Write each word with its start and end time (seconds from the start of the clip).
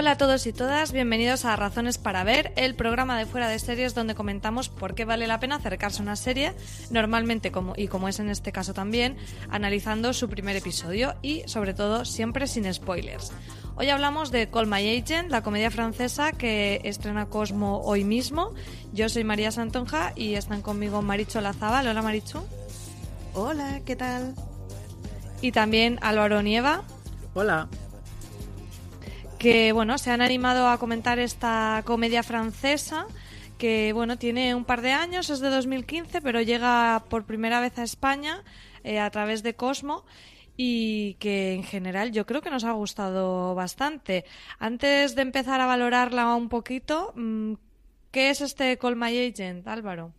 Hola 0.00 0.12
a 0.12 0.16
todos 0.16 0.46
y 0.46 0.54
todas, 0.54 0.92
bienvenidos 0.92 1.44
a 1.44 1.54
Razones 1.56 1.98
para 1.98 2.24
Ver, 2.24 2.54
el 2.56 2.74
programa 2.74 3.18
de 3.18 3.26
fuera 3.26 3.48
de 3.50 3.58
series 3.58 3.94
donde 3.94 4.14
comentamos 4.14 4.70
por 4.70 4.94
qué 4.94 5.04
vale 5.04 5.26
la 5.26 5.40
pena 5.40 5.56
acercarse 5.56 5.98
a 5.98 6.04
una 6.04 6.16
serie, 6.16 6.54
normalmente 6.90 7.52
como 7.52 7.74
y 7.76 7.86
como 7.86 8.08
es 8.08 8.18
en 8.18 8.30
este 8.30 8.50
caso 8.50 8.72
también, 8.72 9.18
analizando 9.50 10.14
su 10.14 10.30
primer 10.30 10.56
episodio 10.56 11.16
y 11.20 11.42
sobre 11.44 11.74
todo 11.74 12.06
siempre 12.06 12.46
sin 12.46 12.72
spoilers. 12.72 13.30
Hoy 13.76 13.90
hablamos 13.90 14.30
de 14.30 14.48
Call 14.48 14.68
My 14.68 14.88
Agent, 14.88 15.30
la 15.30 15.42
comedia 15.42 15.70
francesa 15.70 16.32
que 16.32 16.80
estrena 16.84 17.26
Cosmo 17.26 17.82
hoy 17.84 18.02
mismo. 18.02 18.54
Yo 18.94 19.10
soy 19.10 19.24
María 19.24 19.50
Santonja 19.50 20.14
y 20.16 20.32
están 20.32 20.62
conmigo 20.62 21.02
Maricho 21.02 21.42
Lazabal. 21.42 21.86
Hola 21.86 22.00
Marichu. 22.00 22.38
Hola, 23.34 23.82
¿qué 23.84 23.96
tal? 23.96 24.34
Y 25.42 25.52
también 25.52 25.98
Álvaro 26.00 26.40
Nieva. 26.40 26.84
Hola 27.34 27.68
que 29.40 29.72
bueno, 29.72 29.96
se 29.96 30.10
han 30.10 30.20
animado 30.20 30.68
a 30.68 30.76
comentar 30.76 31.18
esta 31.18 31.82
comedia 31.86 32.22
francesa 32.22 33.06
que 33.56 33.92
bueno, 33.94 34.18
tiene 34.18 34.54
un 34.54 34.66
par 34.66 34.82
de 34.82 34.92
años, 34.92 35.30
es 35.30 35.40
de 35.40 35.48
2015, 35.48 36.20
pero 36.20 36.42
llega 36.42 37.04
por 37.08 37.24
primera 37.24 37.58
vez 37.60 37.78
a 37.78 37.82
España 37.82 38.44
eh, 38.84 38.98
a 38.98 39.10
través 39.10 39.42
de 39.42 39.54
Cosmo 39.54 40.04
y 40.58 41.14
que 41.14 41.54
en 41.54 41.64
general 41.64 42.12
yo 42.12 42.26
creo 42.26 42.42
que 42.42 42.50
nos 42.50 42.64
ha 42.64 42.72
gustado 42.72 43.54
bastante. 43.54 44.26
Antes 44.58 45.14
de 45.14 45.22
empezar 45.22 45.60
a 45.62 45.66
valorarla 45.66 46.34
un 46.34 46.50
poquito, 46.50 47.14
mm, 47.16 47.54
¿qué 48.10 48.28
es 48.28 48.42
este 48.42 48.76
Call 48.76 48.96
My 48.96 49.16
Agent, 49.26 49.66
Álvaro? 49.66 50.12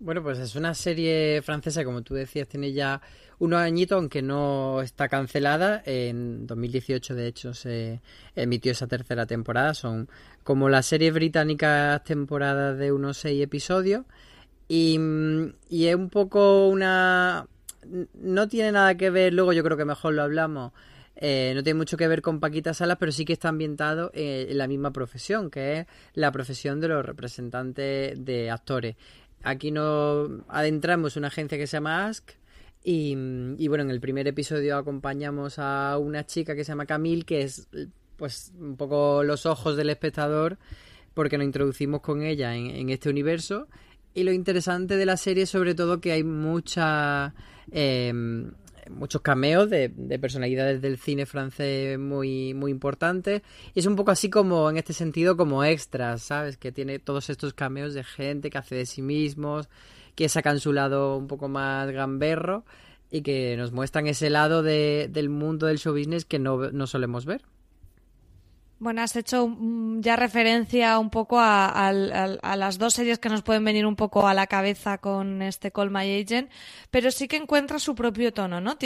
Bueno, 0.00 0.22
pues 0.22 0.38
es 0.38 0.54
una 0.54 0.74
serie 0.74 1.42
francesa, 1.42 1.84
como 1.84 2.02
tú 2.02 2.14
decías, 2.14 2.46
tiene 2.46 2.72
ya 2.72 3.00
unos 3.40 3.58
añitos, 3.60 3.96
aunque 3.96 4.22
no 4.22 4.80
está 4.80 5.08
cancelada. 5.08 5.82
En 5.84 6.46
2018, 6.46 7.16
de 7.16 7.26
hecho, 7.26 7.52
se 7.52 8.00
emitió 8.36 8.70
esa 8.70 8.86
tercera 8.86 9.26
temporada. 9.26 9.74
Son 9.74 10.08
como 10.44 10.68
las 10.68 10.86
series 10.86 11.12
británicas 11.12 12.04
temporadas 12.04 12.78
de 12.78 12.92
unos 12.92 13.16
seis 13.18 13.42
episodios. 13.42 14.04
Y, 14.68 15.00
y 15.68 15.86
es 15.86 15.96
un 15.96 16.10
poco 16.10 16.68
una... 16.68 17.46
No 18.14 18.48
tiene 18.48 18.72
nada 18.72 18.96
que 18.96 19.10
ver, 19.10 19.32
luego 19.32 19.52
yo 19.52 19.64
creo 19.64 19.76
que 19.76 19.84
mejor 19.84 20.14
lo 20.14 20.22
hablamos, 20.22 20.72
eh, 21.20 21.52
no 21.54 21.64
tiene 21.64 21.78
mucho 21.78 21.96
que 21.96 22.06
ver 22.06 22.22
con 22.22 22.38
Paquita 22.38 22.72
Salas, 22.72 22.96
pero 22.98 23.10
sí 23.10 23.24
que 23.24 23.32
está 23.32 23.48
ambientado 23.48 24.12
eh, 24.14 24.46
en 24.50 24.58
la 24.58 24.68
misma 24.68 24.92
profesión, 24.92 25.50
que 25.50 25.80
es 25.80 25.86
la 26.14 26.30
profesión 26.30 26.80
de 26.80 26.88
los 26.88 27.04
representantes 27.04 28.24
de 28.24 28.50
actores. 28.50 28.96
Aquí 29.42 29.70
nos 29.70 30.30
adentramos 30.48 31.16
en 31.16 31.20
una 31.20 31.28
agencia 31.28 31.58
que 31.58 31.66
se 31.66 31.76
llama 31.76 32.06
Ask. 32.06 32.30
Y, 32.84 33.68
bueno, 33.68 33.84
en 33.84 33.90
el 33.90 34.00
primer 34.00 34.26
episodio 34.28 34.76
acompañamos 34.76 35.58
a 35.58 35.98
una 35.98 36.24
chica 36.24 36.54
que 36.54 36.64
se 36.64 36.72
llama 36.72 36.86
Camille, 36.86 37.24
que 37.24 37.42
es 37.42 37.68
pues 38.16 38.52
un 38.58 38.76
poco 38.76 39.22
los 39.22 39.46
ojos 39.46 39.76
del 39.76 39.90
espectador, 39.90 40.58
porque 41.12 41.36
nos 41.36 41.44
introducimos 41.44 42.00
con 42.00 42.22
ella 42.22 42.54
en, 42.54 42.88
este 42.88 43.10
universo. 43.10 43.68
Y 44.14 44.22
lo 44.22 44.32
interesante 44.32 44.96
de 44.96 45.06
la 45.06 45.16
serie 45.16 45.44
sobre 45.44 45.74
todo 45.74 46.00
que 46.00 46.12
hay 46.12 46.24
mucha 46.24 47.34
eh, 47.70 48.12
muchos 48.90 49.22
cameos 49.22 49.70
de, 49.70 49.88
personalidades 50.20 50.80
del 50.80 50.98
cine 50.98 51.26
francés 51.26 51.98
muy, 51.98 52.54
muy 52.54 52.70
importantes. 52.70 53.42
Y 53.74 53.80
es 53.80 53.86
un 53.86 53.96
poco 53.96 54.10
así 54.10 54.30
como, 54.30 54.68
en 54.70 54.76
este 54.76 54.92
sentido, 54.92 55.36
como 55.36 55.64
extras, 55.64 56.22
¿sabes? 56.22 56.56
Que 56.56 56.72
tiene 56.72 56.98
todos 56.98 57.30
estos 57.30 57.54
cameos 57.54 57.94
de 57.94 58.04
gente 58.04 58.50
que 58.50 58.58
hace 58.58 58.74
de 58.74 58.86
sí 58.86 59.02
mismos, 59.02 59.68
que 60.14 60.28
sacan 60.28 60.60
su 60.60 60.72
lado 60.72 61.16
un 61.16 61.26
poco 61.26 61.48
más 61.48 61.90
gamberro 61.90 62.64
y 63.10 63.22
que 63.22 63.56
nos 63.56 63.72
muestran 63.72 64.06
ese 64.06 64.30
lado 64.30 64.62
de, 64.62 65.08
del 65.10 65.28
mundo 65.28 65.66
del 65.66 65.78
show 65.78 65.94
business 65.94 66.24
que 66.24 66.38
no, 66.38 66.70
no 66.70 66.86
solemos 66.86 67.24
ver. 67.24 67.42
Bueno, 68.80 69.02
has 69.02 69.16
hecho 69.16 69.56
ya 69.98 70.14
referencia 70.14 71.00
un 71.00 71.10
poco 71.10 71.38
a, 71.40 71.92
las 71.92 72.78
dos 72.78 72.94
series 72.94 73.18
que 73.18 73.28
nos 73.28 73.42
pueden 73.42 73.64
venir 73.64 73.84
un 73.84 73.96
poco 73.96 74.28
a 74.28 74.34
la 74.34 74.46
cabeza 74.46 74.98
con 74.98 75.42
este 75.42 75.72
Call 75.72 75.90
My 75.90 76.22
Agent, 76.22 76.48
pero 76.90 77.10
sí 77.10 77.26
que 77.26 77.36
encuentra 77.36 77.80
su 77.80 77.96
propio 77.96 78.32
tono, 78.32 78.60
¿no? 78.60 78.76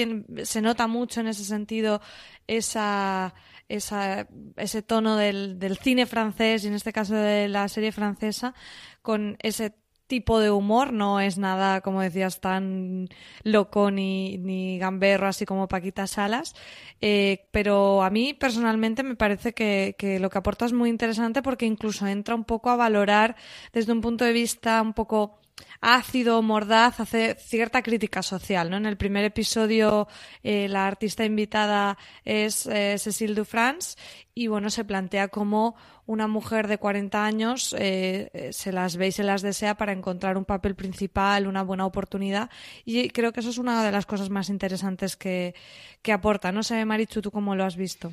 se 0.45 0.63
nota 0.63 0.87
mucho 0.87 1.21
en 1.21 1.29
ese 1.29 1.45
sentido 1.45 2.01
esa, 2.47 3.35
esa, 3.69 4.27
ese 4.57 4.83
tono 4.83 5.17
del, 5.17 5.59
del 5.59 5.77
cine 5.77 6.07
francés 6.07 6.65
y 6.65 6.69
en 6.69 6.75
este 6.75 6.93
caso 6.93 7.15
de 7.15 7.49
la 7.49 7.69
serie 7.69 7.93
francesa 7.93 8.55
con 9.03 9.37
ese 9.41 9.75
tipo 10.13 10.41
de 10.41 10.51
humor, 10.51 10.93
no 10.93 11.21
es 11.21 11.39
nada, 11.39 11.81
como 11.81 12.03
decías, 12.03 12.39
tan 12.39 13.09
loco 13.45 13.91
ni, 13.91 14.77
gamberro 14.79 15.27
así 15.27 15.47
como 15.47 15.69
Paquita 15.69 16.07
Salas, 16.07 16.55
eh, 17.01 17.47
pero 17.51 18.03
a 18.03 18.11
mí 18.11 18.35
personalmente 18.35 19.03
me 19.05 19.17
parece 19.17 19.55
que, 19.55 19.97
que, 19.97 20.19
lo 20.19 20.29
que 20.29 20.37
aporta 20.37 20.67
es 20.67 20.75
muy 20.75 20.91
interesante 20.91 21.41
porque 21.41 21.65
incluso 21.65 22.07
entra 22.07 22.35
un 22.35 22.45
poco 22.45 22.69
a 22.69 22.77
valorar 22.77 23.37
desde 23.73 23.93
un 23.93 24.03
punto 24.03 24.27
de 24.27 24.35
vista 24.35 24.83
un 24.83 24.93
poco 24.93 25.41
ácido, 25.81 26.43
mordaz, 26.43 27.01
hace 27.01 27.35
cierta 27.35 27.83
crítica 27.83 28.23
social, 28.23 28.71
¿no? 28.71 28.77
En 28.77 28.87
el 28.87 28.97
primer 28.97 29.25
episodio 29.25 30.09
eh, 30.43 30.69
la 30.69 30.87
artista 30.87 31.25
invitada 31.25 31.97
es 32.25 32.67
eh, 32.67 32.97
Cécile 32.99 33.35
Dufrance 33.35 33.97
y 34.35 34.47
bueno, 34.47 34.71
se 34.71 34.85
plantea 34.85 35.29
como 35.29 35.75
una 36.07 36.27
mujer 36.27 36.69
de 36.69 36.79
40 36.79 37.25
años 37.25 37.75
eh, 37.79 38.51
se 38.53 38.73
las 38.73 38.97
ve 38.97 39.09
y 39.09 39.13
se 39.13 39.23
las 39.23 39.43
desea 39.43 39.77
para 39.77 39.93
encontrar 39.93 40.37
un 40.37 40.45
papel 40.45 40.75
principal, 40.75 41.47
una 41.47 41.63
buena 41.63 41.87
oportunidad 41.87 42.51
y 42.85 43.09
creo 43.11 43.33
que 43.33 43.41
eso 43.41 43.51
es 43.51 43.59
una 43.59 43.85
de 43.85 43.93
las 43.93 44.07
cosas 44.07 44.29
más 44.29 44.49
interesantes 44.49 45.17
que, 45.17 45.55
que 46.03 46.13
aporta. 46.13 46.53
No 46.53 46.63
sé, 46.63 46.85
Marichu, 46.85 47.23
¿tú 47.23 47.31
cómo 47.31 47.55
lo 47.55 47.65
has 47.65 47.77
visto? 47.77 48.13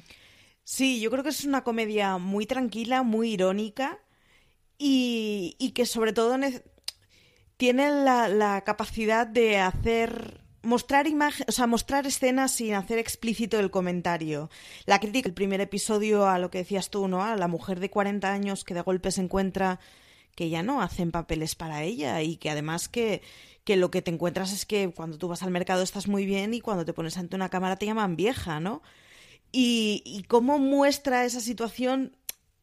Sí, 0.63 0.99
yo 1.01 1.09
creo 1.09 1.23
que 1.23 1.29
es 1.29 1.45
una 1.45 1.63
comedia 1.63 2.17
muy 2.17 2.45
tranquila, 2.45 3.01
muy 3.01 3.31
irónica 3.31 3.99
y, 4.77 5.55
y 5.57 5.71
que 5.71 5.85
sobre 5.85 6.13
todo 6.13 6.37
tiene 7.57 7.89
la, 7.89 8.63
capacidad 8.65 9.27
de 9.27 9.57
hacer 9.57 10.41
mostrar 10.61 11.07
imagen, 11.07 11.45
o 11.47 11.51
sea, 11.51 11.67
mostrar 11.67 12.05
escenas 12.05 12.51
sin 12.51 12.73
hacer 12.73 12.97
explícito 12.97 13.59
el 13.59 13.71
comentario. 13.71 14.49
La 14.85 14.99
crítica, 14.99 15.27
el 15.27 15.33
primer 15.33 15.61
episodio 15.61 16.27
a 16.27 16.39
lo 16.39 16.51
que 16.51 16.59
decías 16.59 16.89
tú, 16.89 17.07
¿no? 17.07 17.23
A 17.23 17.35
la 17.35 17.47
mujer 17.47 17.79
de 17.79 17.89
40 17.89 18.31
años 18.31 18.63
que 18.63 18.73
de 18.73 18.81
golpe 18.81 19.11
se 19.11 19.21
encuentra 19.21 19.79
que 20.35 20.49
ya 20.49 20.63
no 20.63 20.81
hacen 20.81 21.11
papeles 21.11 21.55
para 21.55 21.83
ella 21.83 22.21
y 22.21 22.37
que 22.37 22.49
además 22.49 22.87
que, 22.87 23.21
que 23.63 23.75
lo 23.75 23.91
que 23.91 24.01
te 24.01 24.11
encuentras 24.11 24.53
es 24.53 24.65
que 24.65 24.91
cuando 24.95 25.17
tú 25.17 25.27
vas 25.27 25.43
al 25.43 25.51
mercado 25.51 25.83
estás 25.83 26.07
muy 26.07 26.25
bien 26.25 26.53
y 26.53 26.61
cuando 26.61 26.85
te 26.85 26.93
pones 26.93 27.17
ante 27.17 27.35
una 27.35 27.49
cámara 27.49 27.75
te 27.75 27.85
llaman 27.85 28.15
vieja, 28.15 28.59
¿no? 28.59 28.81
Y, 29.51 30.03
y 30.05 30.23
cómo 30.23 30.59
muestra 30.59 31.25
esa 31.25 31.41
situación, 31.41 32.15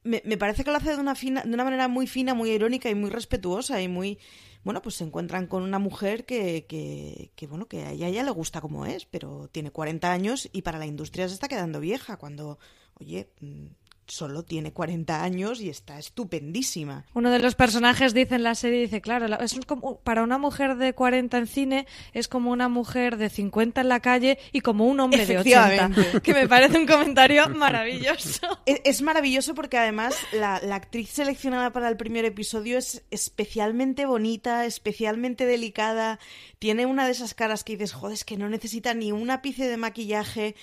me, 0.05 0.23
me, 0.25 0.37
parece 0.37 0.65
que 0.65 0.71
lo 0.71 0.77
hace 0.77 0.95
de 0.95 1.01
una, 1.01 1.15
fina, 1.15 1.43
de 1.43 1.53
una 1.53 1.65
manera 1.65 1.89
muy 1.89 2.07
fina, 2.07 2.33
muy 2.33 2.51
irónica 2.51 2.89
y 2.89 2.95
muy 2.95 3.11
respetuosa 3.11 3.83
y 3.83 3.89
muy, 3.89 4.19
bueno, 4.67 4.83
pues 4.83 4.97
se 4.97 5.05
encuentran 5.05 5.47
con 5.47 5.63
una 5.63 5.79
mujer 5.79 6.27
que, 6.27 6.67
que, 6.67 7.31
que, 7.37 7.47
bueno, 7.47 7.67
que 7.67 7.85
a 7.85 7.93
ella 7.93 8.09
ya 8.09 8.25
le 8.25 8.33
gusta 8.33 8.61
como 8.61 8.85
es, 8.85 9.07
pero 9.07 9.49
tiene 9.53 9.71
40 9.71 10.11
años 10.11 10.49
y 10.53 10.63
para 10.63 10.81
la 10.81 10.87
industria 10.87 11.29
se 11.29 11.35
está 11.35 11.47
quedando 11.47 11.79
vieja, 11.79 12.17
cuando, 12.17 12.59
oye, 12.95 13.31
mm, 13.41 13.67
solo 14.07 14.43
tiene 14.45 14.73
40 14.73 15.23
años 15.23 15.61
y 15.61 15.69
está 15.69 15.99
estupendísima. 15.99 17.05
Uno 17.15 17.31
de 17.31 17.39
los 17.39 17.55
personajes 17.55 18.15
dice 18.15 18.37
en 18.37 18.43
la 18.43 18.55
serie, 18.55 18.81
dice, 18.81 19.01
claro, 19.01 19.27
es 19.41 19.59
como, 19.67 19.99
para 20.01 20.23
una 20.23 20.39
mujer 20.39 20.77
de 20.77 20.95
40 20.95 21.39
en 21.39 21.47
cine 21.47 21.87
es 22.13 22.29
como 22.29 22.51
una 22.51 22.69
mujer 22.69 23.17
de 23.17 23.29
50 23.29 23.81
en 23.81 23.89
la 23.89 24.01
calle 24.01 24.39
y 24.53 24.61
como 24.61 24.87
un 24.87 25.01
hombre 25.01 25.27
de 25.27 25.39
80, 25.39 25.91
que 26.23 26.35
me 26.35 26.49
parece 26.49 26.79
un 26.79 26.87
comentario 26.87 27.49
maravilloso. 27.49 28.61
Es, 28.67 29.03
maravilloso 29.03 29.55
porque 29.55 29.79
además 29.79 30.17
la, 30.33 30.61
la 30.61 30.77
actriz 30.77 31.11
seleccionada 31.11 31.73
para 31.73 31.89
el 31.89 31.97
primer 31.97 32.25
episodio 32.25 32.79
es 32.79 33.05
especialmente 33.11 34.07
bonita, 34.07 34.65
especialmente 34.65 35.47
delicada, 35.47 36.19
tiene 36.59 36.87
una 36.87 37.07
de 37.07 37.13
esas 37.13 37.35
caras 37.35 37.65
que 37.65 37.75
dices, 37.75 37.93
joder, 37.93 38.15
es 38.15 38.25
que 38.25 38.37
no 38.37 38.49
necesita 38.49 38.95
ni 38.95 39.13
un 39.13 39.31
ápice 39.31 39.69
de 39.69 39.77
maquillaje 39.77 40.57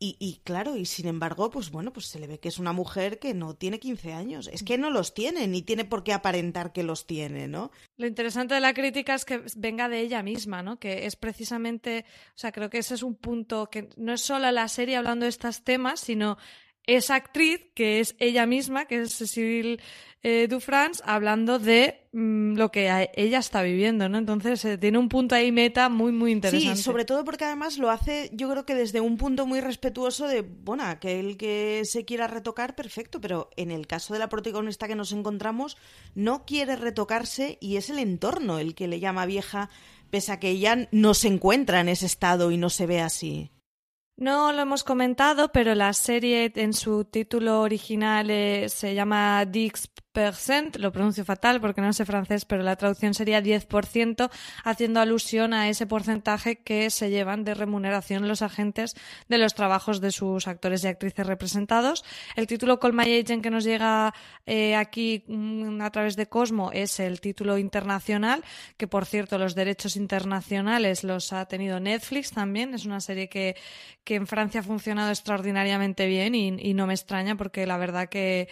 y, 0.00 0.16
y, 0.20 0.40
claro, 0.44 0.76
y 0.76 0.86
sin 0.86 1.08
embargo, 1.08 1.50
pues 1.50 1.70
bueno, 1.70 1.92
pues 1.92 2.06
se 2.06 2.20
le 2.20 2.28
ve 2.28 2.38
que 2.38 2.48
es 2.48 2.58
una 2.58 2.72
mujer 2.72 3.18
que 3.18 3.34
no 3.34 3.54
tiene 3.54 3.80
15 3.80 4.12
años. 4.12 4.48
Es 4.52 4.62
que 4.62 4.78
no 4.78 4.90
los 4.90 5.12
tiene, 5.12 5.48
ni 5.48 5.62
tiene 5.62 5.84
por 5.84 6.04
qué 6.04 6.12
aparentar 6.12 6.72
que 6.72 6.84
los 6.84 7.06
tiene, 7.06 7.48
¿no? 7.48 7.72
Lo 7.96 8.06
interesante 8.06 8.54
de 8.54 8.60
la 8.60 8.74
crítica 8.74 9.14
es 9.14 9.24
que 9.24 9.42
venga 9.56 9.88
de 9.88 10.00
ella 10.00 10.22
misma, 10.22 10.62
¿no? 10.62 10.78
Que 10.78 11.06
es 11.06 11.16
precisamente, 11.16 12.04
o 12.28 12.38
sea, 12.38 12.52
creo 12.52 12.70
que 12.70 12.78
ese 12.78 12.94
es 12.94 13.02
un 13.02 13.16
punto 13.16 13.70
que 13.70 13.88
no 13.96 14.12
es 14.12 14.20
solo 14.20 14.50
la 14.52 14.68
serie 14.68 14.96
hablando 14.96 15.24
de 15.24 15.30
estos 15.30 15.64
temas, 15.64 15.98
sino 15.98 16.38
esa 16.88 17.16
actriz, 17.16 17.60
que 17.74 18.00
es 18.00 18.16
ella 18.18 18.46
misma, 18.46 18.86
que 18.86 19.02
es 19.02 19.14
Cecil 19.14 19.80
eh, 20.22 20.48
Dufrance, 20.48 21.02
hablando 21.04 21.58
de 21.58 22.08
mm, 22.12 22.56
lo 22.56 22.72
que 22.72 23.10
ella 23.14 23.38
está 23.38 23.62
viviendo, 23.62 24.08
¿no? 24.08 24.16
Entonces 24.16 24.64
eh, 24.64 24.78
tiene 24.78 24.96
un 24.96 25.10
punto 25.10 25.34
ahí 25.34 25.52
meta 25.52 25.90
muy, 25.90 26.12
muy 26.12 26.32
interesante. 26.32 26.76
Sí, 26.76 26.82
sobre 26.82 27.04
todo 27.04 27.26
porque 27.26 27.44
además 27.44 27.76
lo 27.76 27.90
hace, 27.90 28.30
yo 28.32 28.50
creo 28.50 28.64
que 28.64 28.74
desde 28.74 29.02
un 29.02 29.18
punto 29.18 29.44
muy 29.44 29.60
respetuoso 29.60 30.26
de, 30.26 30.40
bueno, 30.40 30.82
aquel 30.84 31.36
que 31.36 31.82
se 31.84 32.06
quiera 32.06 32.26
retocar, 32.26 32.74
perfecto, 32.74 33.20
pero 33.20 33.50
en 33.56 33.70
el 33.70 33.86
caso 33.86 34.14
de 34.14 34.20
la 34.20 34.30
protagonista 34.30 34.88
que 34.88 34.96
nos 34.96 35.12
encontramos, 35.12 35.76
no 36.14 36.46
quiere 36.46 36.74
retocarse 36.74 37.58
y 37.60 37.76
es 37.76 37.90
el 37.90 37.98
entorno 37.98 38.58
el 38.58 38.74
que 38.74 38.88
le 38.88 38.98
llama 38.98 39.26
vieja, 39.26 39.68
pese 40.08 40.32
a 40.32 40.40
que 40.40 40.48
ella 40.48 40.88
no 40.90 41.12
se 41.12 41.28
encuentra 41.28 41.80
en 41.80 41.90
ese 41.90 42.06
estado 42.06 42.50
y 42.50 42.56
no 42.56 42.70
se 42.70 42.86
ve 42.86 43.02
así. 43.02 43.50
No 44.18 44.50
lo 44.52 44.62
hemos 44.62 44.82
comentado, 44.82 45.52
pero 45.52 45.76
la 45.76 45.92
serie 45.92 46.50
en 46.56 46.72
su 46.72 47.04
título 47.04 47.60
original 47.60 48.28
eh, 48.30 48.68
se 48.68 48.92
llama 48.92 49.44
Dix 49.44 49.86
lo 50.78 50.92
pronuncio 50.92 51.24
fatal 51.24 51.60
porque 51.60 51.80
no 51.80 51.92
sé 51.92 52.04
francés, 52.04 52.44
pero 52.44 52.62
la 52.62 52.76
traducción 52.76 53.14
sería 53.14 53.42
10%, 53.42 54.30
haciendo 54.64 55.00
alusión 55.00 55.54
a 55.54 55.68
ese 55.68 55.86
porcentaje 55.86 56.56
que 56.56 56.90
se 56.90 57.10
llevan 57.10 57.44
de 57.44 57.54
remuneración 57.54 58.26
los 58.28 58.42
agentes 58.42 58.94
de 59.28 59.38
los 59.38 59.54
trabajos 59.54 60.00
de 60.00 60.10
sus 60.10 60.48
actores 60.48 60.84
y 60.84 60.88
actrices 60.88 61.26
representados. 61.26 62.04
El 62.36 62.46
título 62.46 62.78
Call 62.78 62.92
My 62.92 63.04
Agent 63.04 63.42
que 63.42 63.50
nos 63.50 63.64
llega 63.64 64.14
eh, 64.46 64.74
aquí 64.74 65.24
mm, 65.26 65.80
a 65.80 65.90
través 65.90 66.16
de 66.16 66.28
Cosmo 66.28 66.70
es 66.72 67.00
el 67.00 67.20
título 67.20 67.58
internacional, 67.58 68.42
que 68.76 68.86
por 68.86 69.06
cierto 69.06 69.38
los 69.38 69.54
derechos 69.54 69.96
internacionales 69.96 71.04
los 71.04 71.32
ha 71.32 71.46
tenido 71.46 71.80
Netflix 71.80 72.32
también. 72.32 72.74
Es 72.74 72.84
una 72.84 73.00
serie 73.00 73.28
que, 73.28 73.56
que 74.04 74.16
en 74.16 74.26
Francia 74.26 74.60
ha 74.60 74.64
funcionado 74.64 75.10
extraordinariamente 75.10 76.06
bien 76.06 76.34
y, 76.34 76.48
y 76.48 76.74
no 76.74 76.86
me 76.86 76.94
extraña 76.94 77.36
porque 77.36 77.66
la 77.66 77.76
verdad 77.76 78.08
que 78.08 78.48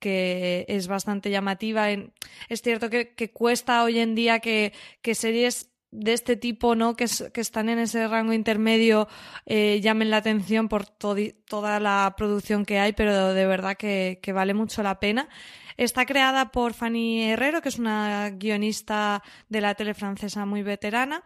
que 0.00 0.64
es 0.68 0.88
bastante 0.88 1.30
llamativa. 1.30 1.90
Es 1.90 2.62
cierto 2.62 2.90
que, 2.90 3.30
cuesta 3.32 3.84
hoy 3.84 4.00
en 4.00 4.14
día 4.14 4.40
que, 4.40 4.72
series 5.12 5.70
de 5.92 6.12
este 6.12 6.36
tipo, 6.36 6.74
¿no? 6.74 6.96
Que, 6.96 7.04
están 7.04 7.68
en 7.68 7.78
ese 7.78 8.08
rango 8.08 8.32
intermedio, 8.32 9.06
eh, 9.46 9.80
llamen 9.80 10.10
la 10.10 10.16
atención 10.16 10.68
por 10.68 10.86
toda 10.86 11.78
la 11.78 12.14
producción 12.16 12.64
que 12.64 12.78
hay, 12.78 12.92
pero 12.92 13.32
de 13.32 13.46
verdad 13.46 13.76
que, 13.76 14.18
que, 14.22 14.32
vale 14.32 14.54
mucho 14.54 14.82
la 14.82 14.98
pena. 14.98 15.28
Está 15.76 16.04
creada 16.04 16.50
por 16.50 16.74
Fanny 16.74 17.22
Herrero, 17.30 17.62
que 17.62 17.70
es 17.70 17.78
una 17.78 18.30
guionista 18.30 19.22
de 19.48 19.60
la 19.60 19.74
tele 19.74 19.94
francesa 19.94 20.44
muy 20.44 20.62
veterana. 20.62 21.22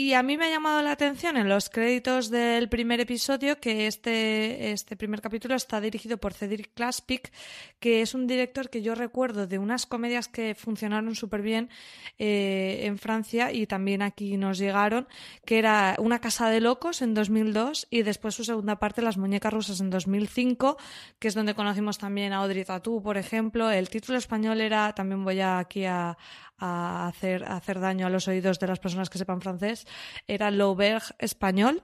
Y 0.00 0.12
a 0.12 0.22
mí 0.22 0.36
me 0.36 0.44
ha 0.44 0.48
llamado 0.48 0.80
la 0.80 0.92
atención 0.92 1.36
en 1.36 1.48
los 1.48 1.70
créditos 1.70 2.30
del 2.30 2.68
primer 2.68 3.00
episodio 3.00 3.58
que 3.58 3.88
este, 3.88 4.70
este 4.70 4.96
primer 4.96 5.20
capítulo 5.20 5.56
está 5.56 5.80
dirigido 5.80 6.18
por 6.18 6.34
Cedric 6.34 6.72
Klaspik, 6.72 7.32
que 7.80 8.00
es 8.00 8.14
un 8.14 8.28
director 8.28 8.70
que 8.70 8.80
yo 8.80 8.94
recuerdo 8.94 9.48
de 9.48 9.58
unas 9.58 9.86
comedias 9.86 10.28
que 10.28 10.54
funcionaron 10.54 11.16
súper 11.16 11.42
bien 11.42 11.68
eh, 12.16 12.82
en 12.84 12.96
Francia 12.98 13.50
y 13.50 13.66
también 13.66 14.02
aquí 14.02 14.36
nos 14.36 14.58
llegaron, 14.58 15.08
que 15.44 15.58
era 15.58 15.96
Una 15.98 16.20
casa 16.20 16.48
de 16.48 16.60
locos 16.60 17.02
en 17.02 17.14
2002 17.14 17.88
y 17.90 18.02
después 18.02 18.36
su 18.36 18.44
segunda 18.44 18.78
parte, 18.78 19.02
Las 19.02 19.16
muñecas 19.16 19.52
rusas 19.52 19.80
en 19.80 19.90
2005, 19.90 20.76
que 21.18 21.26
es 21.26 21.34
donde 21.34 21.56
conocimos 21.56 21.98
también 21.98 22.32
a 22.32 22.36
Audrey 22.36 22.64
Tautou, 22.64 23.02
por 23.02 23.18
ejemplo. 23.18 23.68
El 23.68 23.88
título 23.88 24.16
español 24.16 24.60
era, 24.60 24.94
también 24.94 25.24
voy 25.24 25.40
aquí 25.40 25.86
a, 25.86 26.16
a 26.58 27.06
hacer, 27.06 27.44
hacer 27.44 27.80
daño 27.80 28.06
a 28.06 28.10
los 28.10 28.28
oídos 28.28 28.58
de 28.58 28.66
las 28.66 28.80
personas 28.80 29.10
que 29.10 29.18
sepan 29.18 29.40
francés, 29.40 29.86
era 30.26 30.50
L'Auberge 30.50 31.14
español. 31.18 31.82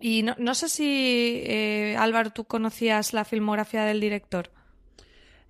Y 0.00 0.22
no, 0.22 0.36
no 0.38 0.54
sé 0.54 0.68
si, 0.68 1.42
eh, 1.44 1.96
Álvaro, 1.98 2.30
tú 2.30 2.44
conocías 2.44 3.12
la 3.12 3.24
filmografía 3.24 3.84
del 3.84 4.00
director. 4.00 4.50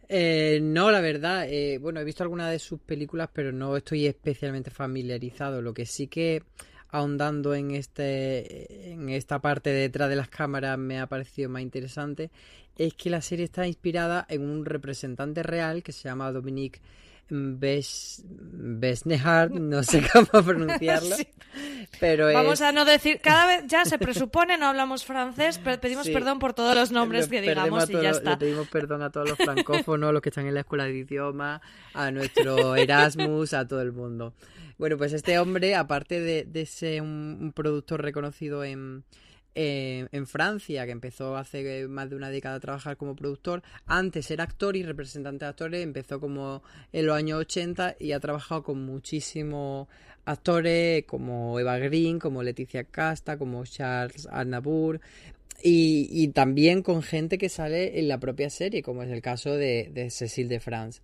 Eh, 0.08 0.60
no, 0.62 0.90
la 0.90 1.02
verdad, 1.02 1.46
eh, 1.48 1.78
bueno, 1.78 2.00
he 2.00 2.04
visto 2.04 2.22
algunas 2.22 2.50
de 2.50 2.58
sus 2.58 2.80
películas, 2.80 3.28
pero 3.32 3.52
no 3.52 3.76
estoy 3.76 4.06
especialmente 4.06 4.70
familiarizado. 4.70 5.60
Lo 5.60 5.74
que 5.74 5.84
sí 5.84 6.06
que 6.06 6.42
ahondando 6.90 7.54
en 7.54 7.72
este 7.72 8.92
en 8.92 9.10
esta 9.10 9.40
parte 9.40 9.70
detrás 9.70 10.08
de 10.08 10.16
las 10.16 10.30
cámaras 10.30 10.78
me 10.78 10.98
ha 10.98 11.06
parecido 11.06 11.50
más 11.50 11.60
interesante 11.60 12.30
es 12.76 12.94
que 12.94 13.10
la 13.10 13.20
serie 13.20 13.44
está 13.44 13.66
inspirada 13.66 14.24
en 14.30 14.48
un 14.48 14.64
representante 14.64 15.42
real 15.42 15.82
que 15.82 15.92
se 15.92 16.08
llama 16.08 16.32
Dominique 16.32 16.80
Besnehard, 17.30 19.50
no 19.60 19.82
sé 19.82 20.02
cómo 20.12 20.26
pronunciarlo. 20.44 21.16
Pero 22.00 22.32
Vamos 22.32 22.60
a 22.60 22.72
no 22.72 22.84
decir, 22.84 23.20
cada 23.20 23.46
vez 23.46 23.64
ya 23.66 23.84
se 23.84 23.98
presupone, 23.98 24.58
no 24.58 24.66
hablamos 24.66 25.04
francés, 25.04 25.60
pero 25.62 25.80
pedimos 25.80 26.08
perdón 26.08 26.38
por 26.38 26.54
todos 26.54 26.74
los 26.74 26.92
nombres 26.92 27.28
que 27.28 27.40
digamos 27.40 27.88
y 27.90 27.94
ya 27.94 28.10
está. 28.10 28.32
Le 28.32 28.36
pedimos 28.36 28.68
perdón 28.68 29.02
a 29.02 29.10
todos 29.10 29.30
los 29.30 29.38
francófonos, 29.38 30.12
los 30.12 30.22
que 30.22 30.28
están 30.28 30.46
en 30.46 30.54
la 30.54 30.60
escuela 30.60 30.84
de 30.84 30.98
idioma, 30.98 31.60
a 31.94 32.10
nuestro 32.10 32.76
Erasmus, 32.76 33.54
a 33.54 33.66
todo 33.66 33.82
el 33.82 33.92
mundo. 33.92 34.34
Bueno, 34.76 34.96
pues 34.96 35.12
este 35.12 35.38
hombre, 35.38 35.74
aparte 35.74 36.20
de, 36.20 36.66
ser 36.66 37.02
un 37.02 37.52
productor 37.54 38.02
reconocido 38.02 38.62
en, 38.62 39.04
en 39.54 40.26
Francia, 40.26 40.86
que 40.86 40.92
empezó 40.92 41.36
hace 41.36 41.88
más 41.88 42.08
de 42.08 42.16
una 42.16 42.30
década 42.30 42.56
a 42.56 42.60
trabajar 42.60 42.96
como 42.96 43.16
productor. 43.16 43.62
Antes 43.86 44.30
era 44.30 44.44
actor 44.44 44.76
y 44.76 44.82
representante 44.82 45.44
de 45.44 45.48
actores, 45.48 45.82
empezó 45.82 46.20
como 46.20 46.62
en 46.92 47.06
los 47.06 47.16
años 47.16 47.40
80 47.40 47.96
y 47.98 48.12
ha 48.12 48.20
trabajado 48.20 48.62
con 48.62 48.84
muchísimos 48.84 49.88
actores 50.24 51.04
como 51.04 51.58
Eva 51.58 51.78
Green, 51.78 52.18
como 52.18 52.42
Leticia 52.42 52.84
Casta, 52.84 53.38
como 53.38 53.64
Charles 53.64 54.28
Aznavour. 54.30 55.00
Y, 55.60 56.28
también 56.28 56.82
con 56.82 57.02
gente 57.02 57.36
que 57.36 57.48
sale 57.48 57.98
en 57.98 58.06
la 58.06 58.20
propia 58.20 58.48
serie, 58.48 58.82
como 58.82 59.02
es 59.02 59.10
el 59.10 59.22
caso 59.22 59.56
de, 59.56 59.90
de 59.92 60.08
Cecil 60.10 60.48
de 60.48 60.60
France. 60.60 61.00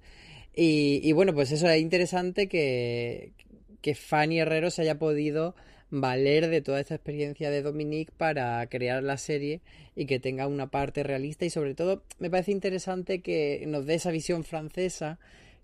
Y, 0.54 1.00
y, 1.02 1.12
bueno, 1.12 1.34
pues 1.34 1.50
eso 1.50 1.68
es 1.68 1.80
interesante 1.80 2.48
que, 2.48 3.32
que 3.80 3.96
Fanny 3.96 4.38
Herrero 4.38 4.70
se 4.70 4.82
haya 4.82 4.98
podido 4.98 5.56
valer 6.00 6.48
de 6.48 6.60
toda 6.60 6.80
esta 6.80 6.96
experiencia 6.96 7.50
de 7.50 7.62
Dominique 7.62 8.12
para 8.16 8.66
crear 8.66 9.02
la 9.02 9.16
serie 9.16 9.60
y 9.94 10.06
que 10.06 10.18
tenga 10.18 10.46
una 10.48 10.68
parte 10.68 11.02
realista 11.02 11.44
y 11.44 11.50
sobre 11.50 11.74
todo 11.74 12.02
me 12.18 12.30
parece 12.30 12.50
interesante 12.50 13.20
que 13.20 13.62
nos 13.68 13.86
dé 13.86 13.94
esa 13.94 14.10
visión 14.10 14.44
francesa 14.44 15.18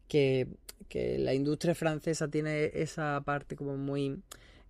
que, 0.06 0.46
que 0.88 1.18
la 1.18 1.34
industria 1.34 1.74
francesa 1.74 2.28
tiene 2.28 2.70
esa 2.74 3.20
parte 3.24 3.56
como 3.56 3.76
muy 3.76 4.18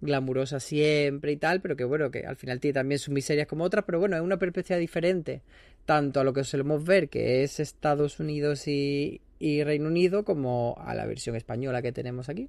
glamurosa 0.01 0.61
siempre 0.61 1.33
y 1.33 1.37
tal, 1.37 1.61
pero 1.61 1.77
que 1.77 1.85
bueno, 1.85 2.11
que 2.11 2.25
al 2.25 2.37
final 2.37 2.59
tiene 2.59 2.75
también 2.75 2.99
sus 2.99 3.13
miserias 3.13 3.47
como 3.47 3.65
otras, 3.65 3.85
pero 3.85 3.99
bueno, 3.99 4.17
es 4.17 4.23
una 4.23 4.39
perspectiva 4.39 4.79
diferente, 4.79 5.43
tanto 5.85 6.21
a 6.21 6.25
lo 6.25 6.33
que 6.33 6.43
solemos 6.43 6.85
ver, 6.85 7.11
que 7.11 7.43
es 7.43 7.61
Estados 7.61 8.19
Unidos 8.19 8.67
y, 8.67 9.21
y 9.39 9.63
Reino 9.63 9.89
Unido, 9.89 10.25
como 10.25 10.77
a 10.81 10.95
la 10.95 11.05
versión 11.05 11.37
española 11.37 11.83
que 11.83 11.93
tenemos 11.93 12.31
aquí. 12.31 12.49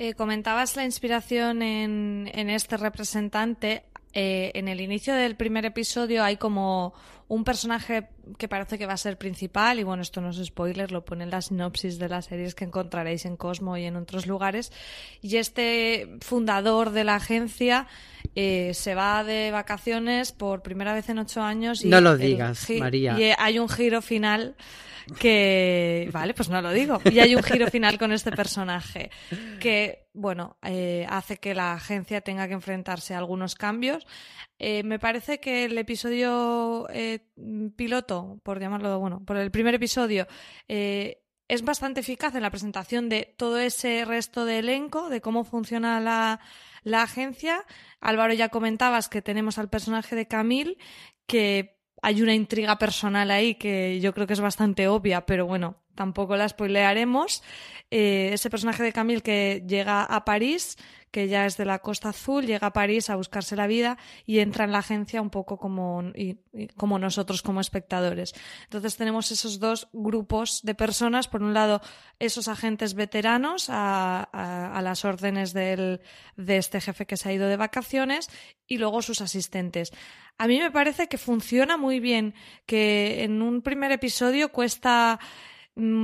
Eh, 0.00 0.14
comentabas 0.14 0.76
la 0.76 0.84
inspiración 0.84 1.60
en, 1.60 2.50
este 2.50 2.76
representante. 2.76 3.82
Eh, 4.20 4.50
en 4.54 4.66
el 4.66 4.80
inicio 4.80 5.14
del 5.14 5.36
primer 5.36 5.64
episodio 5.64 6.24
hay 6.24 6.38
como 6.38 6.92
un 7.28 7.44
personaje 7.44 8.08
que 8.36 8.48
parece 8.48 8.76
que 8.76 8.84
va 8.84 8.94
a 8.94 8.96
ser 8.96 9.16
principal, 9.16 9.78
y 9.78 9.84
bueno, 9.84 10.02
esto 10.02 10.20
no 10.20 10.30
es 10.30 10.44
spoiler, 10.44 10.90
lo 10.90 11.04
pone 11.04 11.22
en 11.22 11.30
la 11.30 11.40
sinopsis 11.40 12.00
de 12.00 12.08
las 12.08 12.24
series 12.24 12.56
que 12.56 12.64
encontraréis 12.64 13.26
en 13.26 13.36
Cosmo 13.36 13.76
y 13.76 13.84
en 13.84 13.94
otros 13.94 14.26
lugares. 14.26 14.72
Y 15.22 15.36
este 15.36 16.16
fundador 16.20 16.90
de 16.90 17.04
la 17.04 17.14
agencia 17.14 17.86
eh, 18.34 18.72
se 18.74 18.96
va 18.96 19.22
de 19.22 19.52
vacaciones 19.52 20.32
por 20.32 20.62
primera 20.62 20.94
vez 20.94 21.08
en 21.10 21.20
ocho 21.20 21.40
años. 21.40 21.84
Y 21.84 21.88
no 21.88 22.00
lo 22.00 22.16
digas, 22.16 22.66
María. 22.76 23.16
Y 23.20 23.32
hay 23.38 23.60
un 23.60 23.68
giro 23.68 24.02
final 24.02 24.56
que, 25.20 26.08
vale, 26.12 26.34
pues 26.34 26.48
no 26.48 26.60
lo 26.60 26.72
digo. 26.72 27.00
Y 27.10 27.20
hay 27.20 27.36
un 27.36 27.42
giro 27.42 27.68
final 27.70 27.98
con 27.98 28.12
este 28.12 28.32
personaje 28.32 29.10
que, 29.60 30.07
bueno, 30.18 30.58
eh, 30.62 31.06
hace 31.08 31.36
que 31.36 31.54
la 31.54 31.74
agencia 31.74 32.20
tenga 32.20 32.48
que 32.48 32.54
enfrentarse 32.54 33.14
a 33.14 33.18
algunos 33.18 33.54
cambios. 33.54 34.04
Eh, 34.58 34.82
me 34.82 34.98
parece 34.98 35.38
que 35.38 35.64
el 35.64 35.78
episodio 35.78 36.88
eh, 36.90 37.20
piloto, 37.76 38.40
por 38.42 38.58
llamarlo, 38.58 38.98
bueno, 38.98 39.24
por 39.24 39.36
el 39.36 39.52
primer 39.52 39.76
episodio, 39.76 40.26
es 40.66 41.62
bastante 41.62 42.00
eficaz 42.00 42.34
en 42.34 42.42
la 42.42 42.50
presentación 42.50 43.08
de 43.08 43.34
todo 43.38 43.58
ese 43.58 44.04
resto 44.04 44.44
de 44.44 44.58
elenco, 44.58 45.08
de 45.08 45.20
cómo 45.20 45.44
funciona 45.44 46.00
la, 46.00 46.40
la 46.82 47.02
agencia. 47.02 47.64
Álvaro, 48.00 48.34
ya 48.34 48.48
comentabas 48.48 49.08
que 49.08 49.22
tenemos 49.22 49.56
al 49.56 49.70
personaje 49.70 50.16
de 50.16 50.26
Camille, 50.26 50.78
que 51.26 51.77
hay 52.02 52.22
una 52.22 52.34
intriga 52.34 52.78
personal 52.78 53.30
ahí 53.30 53.54
que 53.54 54.00
yo 54.00 54.12
creo 54.14 54.26
que 54.26 54.32
es 54.32 54.40
bastante 54.40 54.88
obvia, 54.88 55.26
pero 55.26 55.46
bueno, 55.46 55.76
tampoco 55.94 56.36
la 56.36 56.48
spoilearemos. 56.48 57.42
Eh, 57.90 58.30
ese 58.32 58.50
personaje 58.50 58.82
de 58.82 58.92
Camille 58.92 59.22
que 59.22 59.64
llega 59.66 60.04
a 60.04 60.24
París 60.24 60.76
que 61.10 61.28
ya 61.28 61.46
es 61.46 61.56
de 61.56 61.64
la 61.64 61.78
Costa 61.80 62.10
Azul, 62.10 62.46
llega 62.46 62.68
a 62.68 62.72
París 62.72 63.10
a 63.10 63.16
buscarse 63.16 63.56
la 63.56 63.66
vida 63.66 63.98
y 64.26 64.40
entra 64.40 64.64
en 64.64 64.72
la 64.72 64.78
agencia 64.78 65.22
un 65.22 65.30
poco 65.30 65.58
como, 65.58 66.02
como 66.76 66.98
nosotros 66.98 67.42
como 67.42 67.60
espectadores. 67.60 68.34
Entonces 68.64 68.96
tenemos 68.96 69.30
esos 69.30 69.58
dos 69.58 69.88
grupos 69.92 70.60
de 70.62 70.74
personas, 70.74 71.28
por 71.28 71.42
un 71.42 71.54
lado 71.54 71.80
esos 72.18 72.48
agentes 72.48 72.94
veteranos 72.94 73.68
a, 73.70 74.22
a, 74.22 74.82
las 74.82 75.04
órdenes 75.04 75.52
del, 75.52 76.00
de 76.36 76.56
este 76.56 76.80
jefe 76.80 77.06
que 77.06 77.16
se 77.16 77.28
ha 77.28 77.32
ido 77.32 77.48
de 77.48 77.56
vacaciones 77.56 78.28
y 78.66 78.78
luego 78.78 79.02
sus 79.02 79.20
asistentes. 79.20 79.92
A 80.36 80.46
mí 80.46 80.58
me 80.58 80.70
parece 80.70 81.08
que 81.08 81.18
funciona 81.18 81.76
muy 81.76 82.00
bien, 82.00 82.34
que 82.66 83.24
en 83.24 83.42
un 83.42 83.62
primer 83.62 83.90
episodio 83.92 84.52
cuesta 84.52 85.18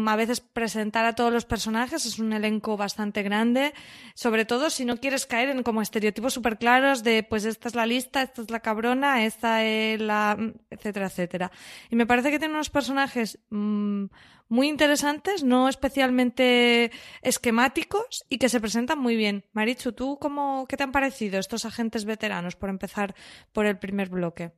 a 0.07 0.17
veces 0.17 0.41
presentar 0.41 1.05
a 1.05 1.15
todos 1.15 1.33
los 1.33 1.45
personajes, 1.45 2.07
es 2.07 2.19
un 2.19 2.33
elenco 2.33 2.77
bastante 2.77 3.23
grande, 3.23 3.75
sobre 4.15 4.45
todo 4.45 4.71
si 4.71 4.85
no 4.85 4.99
quieres 4.99 5.27
caer 5.27 5.49
en 5.49 5.63
como 5.63 5.83
estereotipos 5.83 6.33
súper 6.33 6.59
claros 6.59 7.03
de 7.03 7.23
pues 7.25 7.45
esta 7.45 7.69
es 7.69 7.75
la 7.75 7.87
lista, 7.87 8.23
esta 8.23 8.43
es 8.43 8.51
la 8.51 8.61
cabrona, 8.61 9.25
esta 9.25 9.65
es 9.65 10.01
la... 10.01 10.37
Mm, 10.39 10.55
etcétera, 10.71 11.07
etcétera. 11.07 11.51
Y 11.91 11.97
me 11.97 12.07
parece 12.07 12.31
que 12.31 12.39
tiene 12.39 12.55
unos 12.55 12.71
personajes 12.71 13.41
mmm, 13.51 14.05
muy 14.49 14.69
interesantes, 14.69 15.43
no 15.43 15.69
especialmente 15.69 16.93
esquemáticos 17.23 18.25
y 18.29 18.39
que 18.39 18.49
se 18.49 18.61
presentan 18.61 18.99
muy 18.99 19.17
bien. 19.17 19.45
Marichu, 19.53 19.93
¿tú 19.93 20.19
cómo, 20.21 20.67
qué 20.69 20.77
te 20.77 20.85
han 20.85 20.93
parecido 20.93 21.41
estos 21.41 21.65
agentes 21.65 22.05
veteranos, 22.05 22.55
por 22.55 22.69
empezar 22.69 23.15
por 23.53 23.67
el 23.67 23.79
primer 23.79 24.09
bloque? 24.09 24.53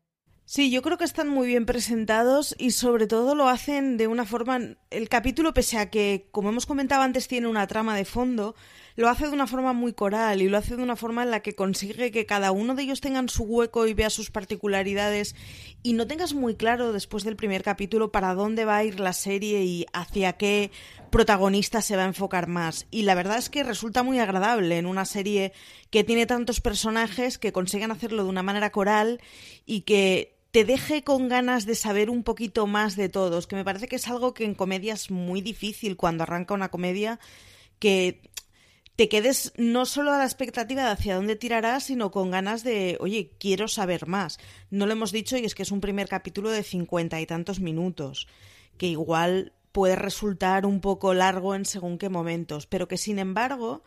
Sí, 0.48 0.70
yo 0.70 0.80
creo 0.80 0.96
que 0.96 1.02
están 1.02 1.28
muy 1.28 1.48
bien 1.48 1.66
presentados 1.66 2.54
y 2.56 2.70
sobre 2.70 3.08
todo 3.08 3.34
lo 3.34 3.48
hacen 3.48 3.96
de 3.96 4.06
una 4.06 4.24
forma... 4.24 4.60
El 4.90 5.08
capítulo, 5.08 5.52
pese 5.52 5.76
a 5.76 5.90
que, 5.90 6.28
como 6.30 6.50
hemos 6.50 6.66
comentado 6.66 7.02
antes, 7.02 7.26
tiene 7.26 7.48
una 7.48 7.66
trama 7.66 7.96
de 7.96 8.04
fondo, 8.04 8.54
lo 8.94 9.08
hace 9.08 9.26
de 9.26 9.32
una 9.32 9.48
forma 9.48 9.72
muy 9.72 9.92
coral 9.92 10.40
y 10.40 10.48
lo 10.48 10.56
hace 10.56 10.76
de 10.76 10.84
una 10.84 10.94
forma 10.94 11.24
en 11.24 11.32
la 11.32 11.40
que 11.40 11.56
consigue 11.56 12.12
que 12.12 12.26
cada 12.26 12.52
uno 12.52 12.76
de 12.76 12.84
ellos 12.84 13.00
tengan 13.00 13.28
su 13.28 13.42
hueco 13.42 13.88
y 13.88 13.94
vea 13.94 14.08
sus 14.08 14.30
particularidades 14.30 15.34
y 15.82 15.94
no 15.94 16.06
tengas 16.06 16.32
muy 16.32 16.54
claro 16.54 16.92
después 16.92 17.24
del 17.24 17.34
primer 17.34 17.64
capítulo 17.64 18.12
para 18.12 18.32
dónde 18.34 18.64
va 18.64 18.76
a 18.76 18.84
ir 18.84 19.00
la 19.00 19.14
serie 19.14 19.64
y 19.64 19.84
hacia 19.92 20.34
qué 20.34 20.70
protagonista 21.10 21.82
se 21.82 21.96
va 21.96 22.04
a 22.04 22.08
enfocar 22.08 22.46
más. 22.46 22.86
Y 22.92 23.02
la 23.02 23.16
verdad 23.16 23.38
es 23.38 23.50
que 23.50 23.64
resulta 23.64 24.04
muy 24.04 24.20
agradable 24.20 24.78
en 24.78 24.86
una 24.86 25.06
serie 25.06 25.52
que 25.90 26.04
tiene 26.04 26.24
tantos 26.26 26.60
personajes 26.60 27.36
que 27.36 27.52
consiguen 27.52 27.90
hacerlo 27.90 28.22
de 28.22 28.30
una 28.30 28.44
manera 28.44 28.70
coral 28.70 29.20
y 29.66 29.80
que 29.80 30.35
te 30.56 30.64
deje 30.64 31.04
con 31.04 31.28
ganas 31.28 31.66
de 31.66 31.74
saber 31.74 32.08
un 32.08 32.22
poquito 32.22 32.66
más 32.66 32.96
de 32.96 33.10
todos, 33.10 33.46
que 33.46 33.56
me 33.56 33.62
parece 33.62 33.88
que 33.88 33.96
es 33.96 34.08
algo 34.08 34.32
que 34.32 34.46
en 34.46 34.54
comedia 34.54 34.94
es 34.94 35.10
muy 35.10 35.42
difícil 35.42 35.98
cuando 35.98 36.22
arranca 36.22 36.54
una 36.54 36.70
comedia, 36.70 37.20
que 37.78 38.22
te 38.96 39.10
quedes 39.10 39.52
no 39.58 39.84
solo 39.84 40.14
a 40.14 40.16
la 40.16 40.24
expectativa 40.24 40.82
de 40.82 40.92
hacia 40.92 41.16
dónde 41.16 41.36
tirarás, 41.36 41.84
sino 41.84 42.10
con 42.10 42.30
ganas 42.30 42.64
de, 42.64 42.96
oye, 43.00 43.32
quiero 43.38 43.68
saber 43.68 44.06
más. 44.06 44.38
No 44.70 44.86
lo 44.86 44.92
hemos 44.92 45.12
dicho 45.12 45.36
y 45.36 45.44
es 45.44 45.54
que 45.54 45.62
es 45.62 45.72
un 45.72 45.82
primer 45.82 46.08
capítulo 46.08 46.48
de 46.48 46.62
cincuenta 46.62 47.20
y 47.20 47.26
tantos 47.26 47.60
minutos, 47.60 48.26
que 48.78 48.86
igual 48.86 49.52
puede 49.72 49.96
resultar 49.96 50.64
un 50.64 50.80
poco 50.80 51.12
largo 51.12 51.54
en 51.54 51.66
según 51.66 51.98
qué 51.98 52.08
momentos, 52.08 52.66
pero 52.66 52.88
que 52.88 52.96
sin 52.96 53.18
embargo 53.18 53.82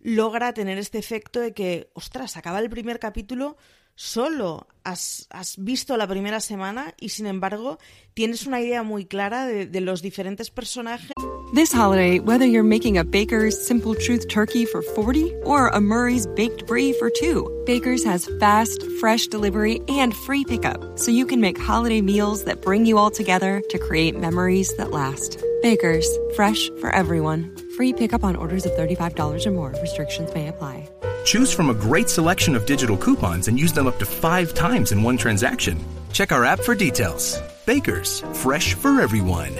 logra 0.00 0.52
tener 0.52 0.78
este 0.78 0.98
efecto 0.98 1.40
de 1.40 1.52
que, 1.52 1.90
ostras, 1.94 2.36
acaba 2.36 2.60
el 2.60 2.70
primer 2.70 2.98
capítulo 2.98 3.56
solo 3.98 4.68
has, 4.84 5.26
has, 5.30 5.56
visto 5.58 5.96
la 5.96 6.06
primera 6.06 6.38
semana 6.38 6.94
y 7.00 7.08
sin 7.08 7.26
embargo 7.26 7.78
tienes 8.14 8.46
una 8.46 8.60
idea 8.60 8.84
muy 8.84 9.06
clara 9.06 9.44
de, 9.44 9.66
de 9.66 9.80
los 9.80 10.02
diferentes 10.02 10.50
personajes. 10.50 11.10
This 11.52 11.72
holiday, 11.72 12.20
whether 12.20 12.46
you're 12.46 12.62
making 12.62 12.96
a 12.96 13.04
Baker's 13.04 13.58
Simple 13.66 13.96
Truth 13.96 14.28
turkey 14.28 14.66
for 14.66 14.82
40 14.82 15.34
or 15.44 15.68
a 15.68 15.80
Murray's 15.80 16.28
Baked 16.28 16.66
Brie 16.66 16.92
for 16.92 17.10
2, 17.10 17.64
Baker's 17.66 18.04
has 18.04 18.28
fast, 18.38 18.84
fresh 19.00 19.26
delivery 19.26 19.80
and 19.88 20.14
free 20.14 20.44
pickup 20.44 20.98
so 20.98 21.10
you 21.10 21.26
can 21.26 21.40
make 21.40 21.58
holiday 21.58 22.00
meals 22.00 22.44
that 22.44 22.62
bring 22.62 22.86
you 22.86 22.98
all 22.98 23.10
together 23.10 23.60
to 23.70 23.78
create 23.78 24.16
memories 24.16 24.76
that 24.76 24.92
last. 24.92 25.42
Baker's, 25.60 26.06
fresh 26.36 26.70
for 26.80 26.94
everyone. 26.94 27.52
Free 27.78 27.92
pickup 27.92 28.24
on 28.24 28.34
orders 28.34 28.66
of 28.66 28.72
$35 28.72 29.46
or 29.46 29.52
more. 29.52 29.72
Restrictions 29.80 30.34
may 30.34 30.48
apply. 30.48 30.88
Choose 31.24 31.52
from 31.54 31.70
a 31.70 31.74
great 31.74 32.10
selection 32.10 32.56
of 32.56 32.66
digital 32.66 32.96
coupons 32.96 33.46
and 33.46 33.56
use 33.56 33.72
them 33.72 33.86
up 33.86 34.00
to 34.00 34.04
five 34.04 34.52
times 34.52 34.90
in 34.90 35.04
one 35.04 35.16
transaction. 35.16 35.78
Check 36.12 36.32
our 36.32 36.44
app 36.44 36.58
for 36.58 36.74
details. 36.74 37.40
Bakers, 37.66 38.24
fresh 38.32 38.74
for 38.74 39.00
everyone. 39.00 39.54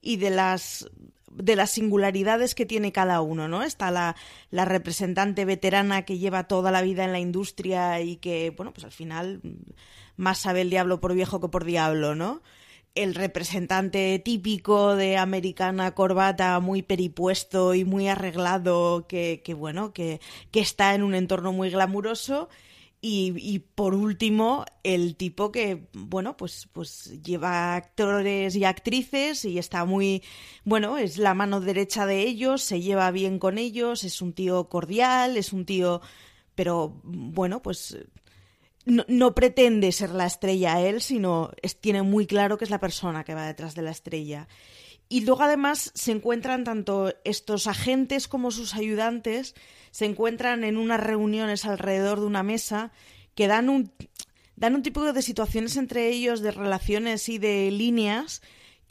Y 0.00 0.16
de 0.16 0.30
las 0.30 0.88
de 1.30 1.56
las 1.56 1.70
singularidades 1.72 2.54
que 2.54 2.64
tiene 2.64 2.90
cada 2.90 3.20
uno, 3.20 3.46
¿no? 3.46 3.62
Está 3.62 3.90
la, 3.90 4.16
la, 4.50 4.64
representante 4.64 5.44
veterana 5.44 6.06
que 6.06 6.16
lleva 6.16 6.44
toda 6.44 6.70
la 6.70 6.80
vida 6.80 7.04
en 7.04 7.12
la 7.12 7.20
industria 7.20 8.00
y 8.00 8.16
que, 8.16 8.50
bueno, 8.50 8.72
pues 8.72 8.84
al 8.84 8.92
final 8.92 9.42
más 10.16 10.38
sabe 10.38 10.62
el 10.62 10.70
diablo 10.70 11.00
por 11.00 11.12
viejo 11.12 11.38
que 11.40 11.48
por 11.48 11.64
diablo, 11.64 12.14
¿no? 12.14 12.40
El 12.94 13.14
representante 13.14 14.18
típico 14.18 14.96
de 14.96 15.16
americana 15.16 15.94
corbata 15.94 16.60
muy 16.60 16.82
peripuesto 16.82 17.74
y 17.74 17.84
muy 17.84 18.08
arreglado 18.08 19.06
que, 19.06 19.42
que 19.44 19.54
bueno 19.54 19.92
que, 19.92 20.20
que, 20.50 20.60
está 20.60 20.94
en 20.94 21.02
un 21.02 21.14
entorno 21.14 21.52
muy 21.52 21.70
glamuroso. 21.70 22.48
Y, 23.04 23.34
y, 23.36 23.58
por 23.58 23.94
último 23.94 24.64
el 24.84 25.16
tipo 25.16 25.50
que 25.50 25.88
bueno 25.92 26.36
pues 26.36 26.68
pues 26.72 27.20
lleva 27.24 27.74
actores 27.74 28.54
y 28.54 28.64
actrices 28.64 29.44
y 29.44 29.58
está 29.58 29.84
muy 29.84 30.22
bueno 30.64 30.98
es 30.98 31.18
la 31.18 31.34
mano 31.34 31.60
derecha 31.60 32.06
de 32.06 32.20
ellos 32.20 32.62
se 32.62 32.80
lleva 32.80 33.10
bien 33.10 33.40
con 33.40 33.58
ellos 33.58 34.04
es 34.04 34.22
un 34.22 34.32
tío 34.32 34.68
cordial 34.68 35.36
es 35.36 35.52
un 35.52 35.66
tío 35.66 36.00
pero 36.54 37.00
bueno 37.02 37.60
pues 37.60 37.98
no, 38.84 39.34
pretende 39.34 39.92
ser 39.92 40.10
la 40.10 40.26
estrella 40.26 40.80
él, 40.80 41.00
sino 41.00 41.50
tiene 41.80 42.02
muy 42.02 42.26
claro 42.26 42.58
que 42.58 42.64
es 42.64 42.70
la 42.70 42.80
persona 42.80 43.24
que 43.24 43.34
va 43.34 43.46
detrás 43.46 43.74
de 43.74 43.82
la 43.82 43.90
estrella. 43.90 44.48
Y 45.08 45.24
luego 45.24 45.42
además 45.42 45.92
se 45.94 46.12
encuentran 46.12 46.64
tanto 46.64 47.14
estos 47.24 47.66
agentes 47.66 48.28
como 48.28 48.50
sus 48.50 48.74
ayudantes, 48.74 49.54
se 49.90 50.06
encuentran 50.06 50.64
en 50.64 50.76
unas 50.76 51.00
reuniones 51.00 51.64
alrededor 51.64 52.20
de 52.20 52.26
una 52.26 52.42
mesa 52.42 52.92
que 53.34 53.46
dan 53.46 53.68
un, 53.68 53.92
dan 54.56 54.74
un 54.74 54.82
tipo 54.82 55.12
de 55.12 55.22
situaciones 55.22 55.76
entre 55.76 56.08
ellos, 56.08 56.40
de 56.40 56.50
relaciones 56.50 57.28
y 57.28 57.38
de 57.38 57.70
líneas 57.70 58.42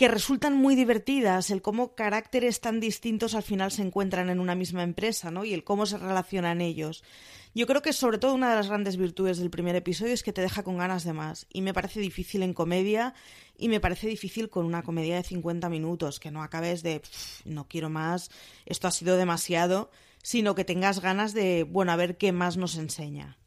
que 0.01 0.07
resultan 0.07 0.55
muy 0.55 0.73
divertidas, 0.73 1.51
el 1.51 1.61
cómo 1.61 1.93
caracteres 1.93 2.59
tan 2.59 2.79
distintos 2.79 3.35
al 3.35 3.43
final 3.43 3.71
se 3.71 3.83
encuentran 3.83 4.31
en 4.31 4.39
una 4.39 4.55
misma 4.55 4.81
empresa, 4.81 5.29
¿no? 5.29 5.45
Y 5.45 5.53
el 5.53 5.63
cómo 5.63 5.85
se 5.85 5.99
relacionan 5.99 6.59
ellos. 6.59 7.03
Yo 7.53 7.67
creo 7.67 7.83
que 7.83 7.93
sobre 7.93 8.17
todo 8.17 8.33
una 8.33 8.49
de 8.49 8.55
las 8.55 8.67
grandes 8.67 8.97
virtudes 8.97 9.37
del 9.37 9.51
primer 9.51 9.75
episodio 9.75 10.11
es 10.11 10.23
que 10.23 10.33
te 10.33 10.41
deja 10.41 10.63
con 10.63 10.79
ganas 10.79 11.03
de 11.03 11.13
más. 11.13 11.45
Y 11.53 11.61
me 11.61 11.75
parece 11.75 11.99
difícil 11.99 12.41
en 12.41 12.55
comedia 12.55 13.13
y 13.59 13.69
me 13.69 13.79
parece 13.79 14.07
difícil 14.07 14.49
con 14.49 14.65
una 14.65 14.81
comedia 14.81 15.17
de 15.17 15.23
50 15.23 15.69
minutos, 15.69 16.19
que 16.19 16.31
no 16.31 16.41
acabes 16.41 16.81
de 16.81 17.03
no 17.45 17.67
quiero 17.67 17.91
más, 17.91 18.31
esto 18.65 18.87
ha 18.87 18.91
sido 18.91 19.17
demasiado, 19.17 19.91
sino 20.23 20.55
que 20.55 20.65
tengas 20.65 20.99
ganas 20.99 21.35
de, 21.35 21.61
bueno, 21.61 21.91
a 21.91 21.95
ver 21.95 22.17
qué 22.17 22.31
más 22.31 22.57
nos 22.57 22.75
enseña. 22.75 23.37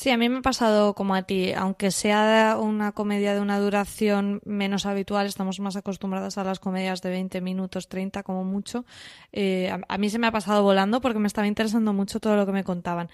Sí, 0.00 0.08
a 0.08 0.16
mí 0.16 0.30
me 0.30 0.38
ha 0.38 0.40
pasado 0.40 0.94
como 0.94 1.14
a 1.14 1.24
ti, 1.24 1.52
aunque 1.52 1.90
sea 1.90 2.56
una 2.58 2.92
comedia 2.92 3.34
de 3.34 3.40
una 3.42 3.58
duración 3.58 4.40
menos 4.46 4.86
habitual, 4.86 5.26
estamos 5.26 5.60
más 5.60 5.76
acostumbradas 5.76 6.38
a 6.38 6.44
las 6.44 6.58
comedias 6.58 7.02
de 7.02 7.10
20 7.10 7.42
minutos, 7.42 7.86
30 7.86 8.22
como 8.22 8.42
mucho. 8.42 8.86
Eh, 9.30 9.70
a, 9.86 9.98
mí 9.98 10.08
se 10.08 10.18
me 10.18 10.26
ha 10.26 10.32
pasado 10.32 10.62
volando 10.62 11.02
porque 11.02 11.18
me 11.18 11.26
estaba 11.26 11.46
interesando 11.46 11.92
mucho 11.92 12.18
todo 12.18 12.34
lo 12.36 12.46
que 12.46 12.52
me 12.52 12.64
contaban. 12.64 13.10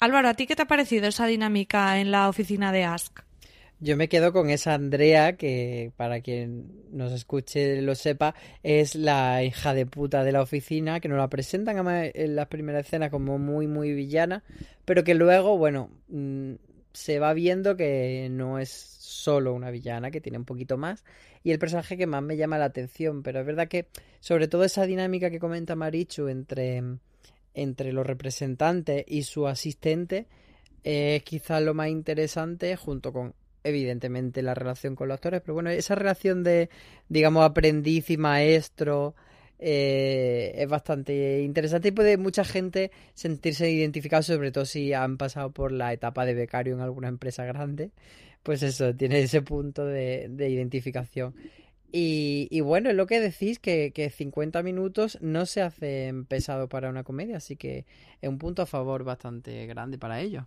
Álvaro, 0.00 0.28
¿a 0.28 0.34
ti 0.34 0.48
qué 0.48 0.56
te 0.56 0.62
ha 0.62 0.66
parecido 0.66 1.06
esa 1.06 1.26
dinámica 1.26 2.00
en 2.00 2.10
la 2.10 2.28
oficina 2.28 2.72
de 2.72 2.82
Ask? 2.82 3.20
Yo 3.84 3.98
me 3.98 4.08
quedo 4.08 4.32
con 4.32 4.48
esa 4.48 4.72
Andrea, 4.72 5.36
que 5.36 5.92
para 5.98 6.22
quien 6.22 6.72
nos 6.90 7.12
escuche 7.12 7.82
lo 7.82 7.94
sepa, 7.94 8.34
es 8.62 8.94
la 8.94 9.44
hija 9.44 9.74
de 9.74 9.84
puta 9.84 10.24
de 10.24 10.32
la 10.32 10.40
oficina, 10.40 11.00
que 11.00 11.08
nos 11.08 11.18
la 11.18 11.28
presentan 11.28 11.86
en 11.86 12.34
la 12.34 12.48
primera 12.48 12.80
escena 12.80 13.10
como 13.10 13.38
muy, 13.38 13.66
muy 13.66 13.92
villana, 13.92 14.42
pero 14.86 15.04
que 15.04 15.12
luego, 15.12 15.58
bueno, 15.58 15.90
mm, 16.08 16.54
se 16.94 17.18
va 17.18 17.34
viendo 17.34 17.76
que 17.76 18.28
no 18.30 18.58
es 18.58 18.70
solo 18.70 19.52
una 19.52 19.70
villana, 19.70 20.10
que 20.10 20.22
tiene 20.22 20.38
un 20.38 20.46
poquito 20.46 20.78
más, 20.78 21.04
y 21.42 21.50
el 21.50 21.58
personaje 21.58 21.98
que 21.98 22.06
más 22.06 22.22
me 22.22 22.38
llama 22.38 22.56
la 22.56 22.64
atención, 22.64 23.22
pero 23.22 23.40
es 23.40 23.46
verdad 23.46 23.68
que 23.68 23.88
sobre 24.20 24.48
todo 24.48 24.64
esa 24.64 24.86
dinámica 24.86 25.28
que 25.28 25.38
comenta 25.38 25.76
Marichu 25.76 26.28
entre, 26.28 26.82
entre 27.52 27.92
los 27.92 28.06
representantes 28.06 29.04
y 29.06 29.24
su 29.24 29.46
asistente, 29.46 30.26
es 30.82 31.22
quizás 31.22 31.62
lo 31.62 31.74
más 31.74 31.88
interesante 31.88 32.76
junto 32.76 33.12
con 33.12 33.34
evidentemente 33.64 34.42
la 34.42 34.54
relación 34.54 34.94
con 34.94 35.08
los 35.08 35.16
actores, 35.16 35.40
pero 35.40 35.54
bueno, 35.54 35.70
esa 35.70 35.94
relación 35.94 36.44
de, 36.44 36.68
digamos, 37.08 37.44
aprendiz 37.44 38.10
y 38.10 38.16
maestro 38.18 39.14
eh, 39.58 40.52
es 40.56 40.68
bastante 40.68 41.42
interesante 41.42 41.88
y 41.88 41.92
puede 41.92 42.18
mucha 42.18 42.44
gente 42.44 42.90
sentirse 43.14 43.70
identificado, 43.70 44.22
sobre 44.22 44.52
todo 44.52 44.66
si 44.66 44.92
han 44.92 45.16
pasado 45.16 45.50
por 45.52 45.72
la 45.72 45.92
etapa 45.92 46.26
de 46.26 46.34
becario 46.34 46.74
en 46.74 46.80
alguna 46.80 47.08
empresa 47.08 47.44
grande, 47.44 47.90
pues 48.42 48.62
eso, 48.62 48.94
tiene 48.94 49.20
ese 49.20 49.42
punto 49.42 49.86
de, 49.86 50.28
identificación. 50.38 51.34
Y, 51.96 52.60
bueno, 52.60 52.90
es 52.90 52.96
lo 52.96 53.06
que 53.06 53.20
decís, 53.20 53.60
que, 53.60 53.92
que 53.92 54.10
50 54.10 54.62
minutos 54.64 55.16
no 55.22 55.46
se 55.46 55.62
hace 55.62 56.12
pesado 56.28 56.68
para 56.68 56.90
una 56.90 57.04
comedia, 57.04 57.36
así 57.36 57.56
que 57.56 57.86
es 58.20 58.28
un 58.28 58.38
punto 58.38 58.62
a 58.62 58.66
favor 58.66 59.04
bastante 59.04 59.66
grande 59.66 59.96
para 59.96 60.20
ello 60.20 60.46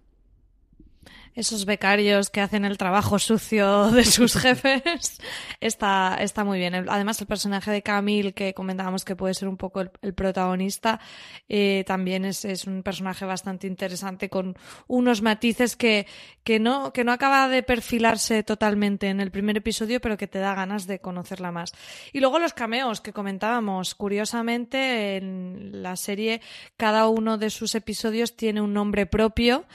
esos 1.35 1.65
becarios 1.65 2.29
que 2.29 2.41
hacen 2.41 2.65
el 2.65 2.77
trabajo 2.77 3.19
sucio 3.19 3.91
de 3.91 4.05
sus 4.05 4.35
jefes, 4.35 5.19
está, 5.61 6.17
está 6.19 6.43
muy 6.43 6.59
bien. 6.59 6.73
Además, 6.89 7.21
el 7.21 7.27
personaje 7.27 7.71
de 7.71 7.83
Camille, 7.83 8.33
que 8.33 8.53
comentábamos 8.53 9.05
que 9.05 9.15
puede 9.15 9.33
ser 9.33 9.47
un 9.47 9.57
poco 9.57 9.81
el, 9.81 10.13
protagonista, 10.13 10.99
eh, 11.47 11.83
también 11.85 12.25
es, 12.25 12.43
es, 12.45 12.65
un 12.65 12.83
personaje 12.83 13.25
bastante 13.25 13.67
interesante 13.67 14.29
con 14.29 14.55
unos 14.87 15.21
matices 15.21 15.75
que, 15.75 16.07
que, 16.43 16.59
no, 16.59 16.91
que 16.91 17.03
no 17.03 17.11
acaba 17.11 17.47
de 17.47 17.63
perfilarse 17.63 18.43
totalmente 18.43 19.09
en 19.09 19.19
el 19.21 19.31
primer 19.31 19.57
episodio, 19.57 20.01
pero 20.01 20.17
que 20.17 20.27
te 20.27 20.39
da 20.39 20.55
ganas 20.55 20.87
de 20.87 20.99
conocerla 20.99 21.51
más. 21.51 21.73
Y 22.13 22.19
luego 22.19 22.39
los 22.39 22.53
cameos 22.53 23.01
que 23.01 23.13
comentábamos. 23.13 23.95
Curiosamente, 23.95 25.17
en 25.17 25.83
la 25.83 25.95
serie, 25.95 26.41
cada 26.77 27.07
uno 27.07 27.37
de 27.37 27.49
sus 27.49 27.75
episodios 27.75 28.35
tiene 28.35 28.61
un 28.61 28.73
nombre 28.73 29.05
propio 29.05 29.65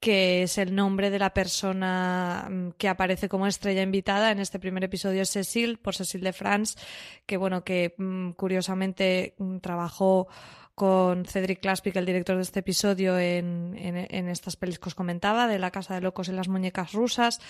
que 0.00 0.42
es 0.42 0.58
el 0.58 0.74
nombre 0.74 1.10
de 1.10 1.18
la 1.18 1.34
persona 1.34 2.48
mm, 2.50 2.70
que 2.78 2.88
aparece 2.88 3.28
como 3.28 3.46
estrella 3.46 3.82
invitada. 3.82 4.30
En 4.30 4.38
este 4.38 4.58
primer 4.58 4.84
episodio 4.84 5.22
es 5.22 5.30
Cecil, 5.30 5.78
por 5.78 5.94
Cecil 5.94 6.22
de 6.22 6.32
France, 6.32 6.78
que 7.26 7.36
bueno, 7.36 7.64
que 7.64 7.94
mm, 7.96 8.30
curiosamente 8.32 9.34
mm, 9.38 9.58
trabajó 9.58 10.28
con 10.78 11.24
Cedric 11.24 11.58
Claspic, 11.58 11.96
el 11.96 12.06
director 12.06 12.36
de 12.36 12.42
este 12.42 12.60
episodio, 12.60 13.18
en, 13.18 13.74
en, 13.76 14.28
estas 14.28 14.54
pelis 14.54 14.78
que 14.78 14.88
os 14.88 14.94
comentaba, 14.94 15.48
de 15.48 15.58
La 15.58 15.72
Casa 15.72 15.94
de 15.94 16.00
Locos 16.00 16.28
y 16.28 16.32
las 16.32 16.46
Muñecas 16.46 16.92
Rusas, 16.92 17.40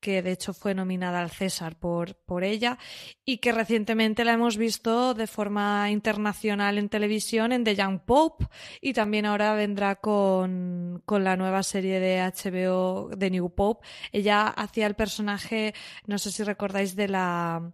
que 0.00 0.20
de 0.20 0.32
hecho 0.32 0.52
fue 0.52 0.74
nominada 0.74 1.22
al 1.22 1.30
César 1.30 1.78
por, 1.78 2.14
por 2.14 2.44
ella, 2.44 2.76
y 3.24 3.38
que 3.38 3.52
recientemente 3.52 4.22
la 4.26 4.34
hemos 4.34 4.58
visto 4.58 5.14
de 5.14 5.26
forma 5.26 5.90
internacional 5.90 6.76
en 6.76 6.90
televisión 6.90 7.52
en 7.52 7.64
The 7.64 7.74
Young 7.74 8.00
Pope, 8.00 8.48
y 8.82 8.92
también 8.92 9.24
ahora 9.24 9.54
vendrá 9.54 9.96
con, 9.96 11.02
con 11.06 11.24
la 11.24 11.38
nueva 11.38 11.62
serie 11.62 12.00
de 12.00 12.20
HBO 12.20 13.08
de 13.16 13.30
New 13.30 13.48
Pope. 13.48 13.88
Ella 14.12 14.48
hacía 14.48 14.86
el 14.86 14.94
personaje, 14.94 15.72
no 16.06 16.18
sé 16.18 16.30
si 16.30 16.42
recordáis 16.42 16.94
de 16.94 17.08
la 17.08 17.72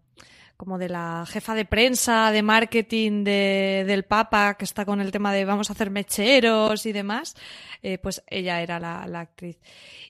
como 0.61 0.77
de 0.77 0.91
la 0.91 1.25
jefa 1.27 1.55
de 1.55 1.65
prensa, 1.65 2.31
de 2.31 2.43
marketing 2.43 3.25
de, 3.25 3.83
del 3.87 4.05
Papa, 4.05 4.59
que 4.59 4.67
está 4.67 4.85
con 4.85 5.01
el 5.01 5.11
tema 5.11 5.33
de 5.33 5.47
vamos 5.47 5.71
a 5.71 5.73
hacer 5.73 5.89
mecheros 5.89 6.85
y 6.85 6.93
demás, 6.93 7.35
eh, 7.83 7.97
pues 7.97 8.23
ella 8.27 8.61
era 8.61 8.79
la, 8.79 9.21
actriz. 9.21 9.59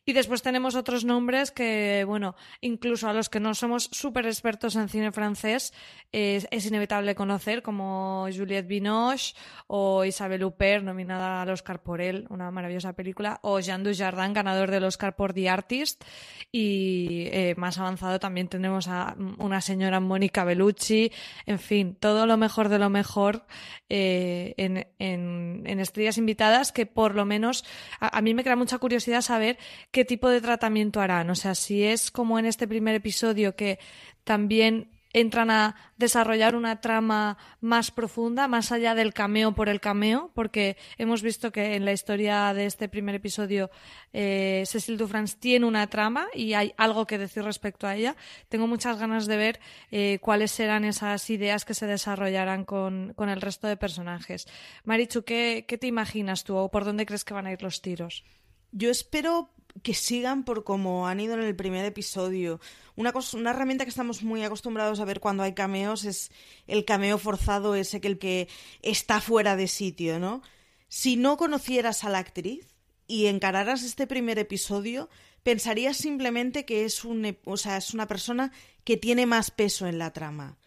Y 0.04 0.12
después 0.12 0.42
tenemos 0.42 0.74
otros 0.74 1.04
nombres 1.04 1.52
que, 1.52 2.02
bueno, 2.04 2.34
incluso 2.60 3.08
a 3.08 3.12
los 3.12 3.28
que 3.28 3.38
no 3.38 3.54
somos 3.54 3.84
súper 3.92 4.26
expertos 4.26 4.74
en 4.74 4.88
cine 4.88 5.12
francés, 5.12 5.72
es 6.10 6.66
inevitable 6.66 7.14
conocer, 7.14 7.62
como 7.62 8.26
Juliette 8.34 8.66
Binoche 8.66 9.36
o 9.68 10.04
Isabelle 10.04 10.44
Huppert, 10.44 10.82
nominada 10.82 11.42
al 11.42 11.50
Oscar 11.50 11.80
por 11.80 12.00
él, 12.00 12.26
una 12.28 12.50
maravillosa 12.50 12.94
película, 12.94 13.38
o 13.42 13.60
Jean 13.60 13.84
Dujardin, 13.84 14.32
ganador 14.32 14.72
del 14.72 14.82
Oscar 14.82 15.14
por 15.14 15.32
The 15.32 15.48
Artist. 15.48 16.02
Y 16.50 17.28
eh, 17.30 17.54
más 17.56 17.78
avanzado 17.78 18.18
también 18.18 18.48
tenemos 18.48 18.88
a 18.88 19.14
una 19.38 19.60
señora 19.60 20.00
Mónica 20.00 20.39
Bellucci, 20.44 21.12
en 21.46 21.58
fin, 21.58 21.94
todo 21.94 22.26
lo 22.26 22.36
mejor 22.36 22.68
de 22.68 22.78
lo 22.78 22.90
mejor 22.90 23.46
eh, 23.88 24.54
en, 24.56 24.86
en, 24.98 25.80
estrellas 25.80 26.18
invitadas 26.18 26.72
que 26.72 26.86
por 26.86 27.14
lo 27.14 27.24
menos 27.24 27.64
a, 27.98 28.16
a, 28.18 28.20
mí 28.22 28.34
me 28.34 28.42
crea 28.42 28.56
mucha 28.56 28.78
curiosidad 28.78 29.22
saber 29.22 29.58
qué 29.90 30.04
tipo 30.04 30.28
de 30.28 30.40
tratamiento 30.40 31.00
harán. 31.00 31.30
O 31.30 31.34
sea, 31.34 31.54
si 31.54 31.82
es 31.84 32.10
como 32.10 32.38
en 32.38 32.46
este 32.46 32.68
primer 32.68 32.94
episodio 32.94 33.56
que 33.56 33.78
también 34.24 34.99
entran 35.12 35.50
a 35.50 35.74
desarrollar 35.96 36.54
una 36.54 36.80
trama 36.80 37.36
más 37.60 37.90
profunda, 37.90 38.48
más 38.48 38.72
allá 38.72 38.94
del 38.94 39.12
cameo 39.12 39.52
por 39.52 39.68
el 39.68 39.80
cameo, 39.80 40.30
porque 40.34 40.76
hemos 40.98 41.22
visto 41.22 41.52
que 41.52 41.74
en 41.74 41.84
la 41.84 41.92
historia 41.92 42.54
de 42.54 42.66
este 42.66 42.88
primer 42.88 43.14
episodio 43.16 43.70
eh, 44.12 44.64
Cecil 44.66 44.96
Dufrance 44.96 45.36
tiene 45.38 45.66
una 45.66 45.88
trama 45.88 46.26
y 46.34 46.54
hay 46.54 46.74
algo 46.76 47.06
que 47.06 47.18
decir 47.18 47.42
respecto 47.42 47.86
a 47.86 47.96
ella. 47.96 48.16
Tengo 48.48 48.66
muchas 48.66 48.98
ganas 48.98 49.26
de 49.26 49.36
ver 49.36 49.60
eh, 49.90 50.18
cuáles 50.20 50.50
serán 50.52 50.84
esas 50.84 51.28
ideas 51.30 51.64
que 51.64 51.74
se 51.74 51.86
desarrollarán 51.86 52.64
con, 52.64 53.12
con 53.14 53.28
el 53.28 53.40
resto 53.40 53.66
de 53.66 53.76
personajes. 53.76 54.46
Marichu, 54.84 55.22
¿qué, 55.22 55.64
¿qué 55.66 55.78
te 55.78 55.86
imaginas 55.86 56.44
tú 56.44 56.56
o 56.56 56.70
por 56.70 56.84
dónde 56.84 57.06
crees 57.06 57.24
que 57.24 57.34
van 57.34 57.46
a 57.46 57.52
ir 57.52 57.62
los 57.62 57.82
tiros? 57.82 58.24
Yo 58.72 58.90
espero 58.90 59.50
que 59.82 59.94
sigan 59.94 60.44
por 60.44 60.64
como 60.64 61.06
han 61.06 61.20
ido 61.20 61.34
en 61.34 61.42
el 61.42 61.56
primer 61.56 61.84
episodio. 61.84 62.60
Una, 62.96 63.12
cosa, 63.12 63.36
una 63.36 63.50
herramienta 63.50 63.84
que 63.84 63.90
estamos 63.90 64.22
muy 64.22 64.42
acostumbrados 64.42 65.00
a 65.00 65.04
ver 65.04 65.20
cuando 65.20 65.42
hay 65.42 65.54
cameos 65.54 66.04
es 66.04 66.30
el 66.66 66.84
cameo 66.84 67.18
forzado, 67.18 67.74
ese 67.74 68.00
que 68.00 68.08
el 68.08 68.18
que 68.18 68.48
está 68.82 69.20
fuera 69.20 69.56
de 69.56 69.68
sitio, 69.68 70.18
¿no? 70.18 70.42
Si 70.88 71.16
no 71.16 71.36
conocieras 71.36 72.04
a 72.04 72.10
la 72.10 72.18
actriz 72.18 72.74
y 73.06 73.26
encararas 73.26 73.82
este 73.82 74.06
primer 74.06 74.38
episodio, 74.38 75.08
pensarías 75.42 75.96
simplemente 75.96 76.64
que 76.64 76.84
es, 76.84 77.04
un, 77.04 77.36
o 77.44 77.56
sea, 77.56 77.76
es 77.76 77.94
una 77.94 78.06
persona 78.06 78.52
que 78.84 78.96
tiene 78.96 79.26
más 79.26 79.50
peso 79.50 79.86
en 79.86 79.98
la 79.98 80.12
trama. 80.12 80.58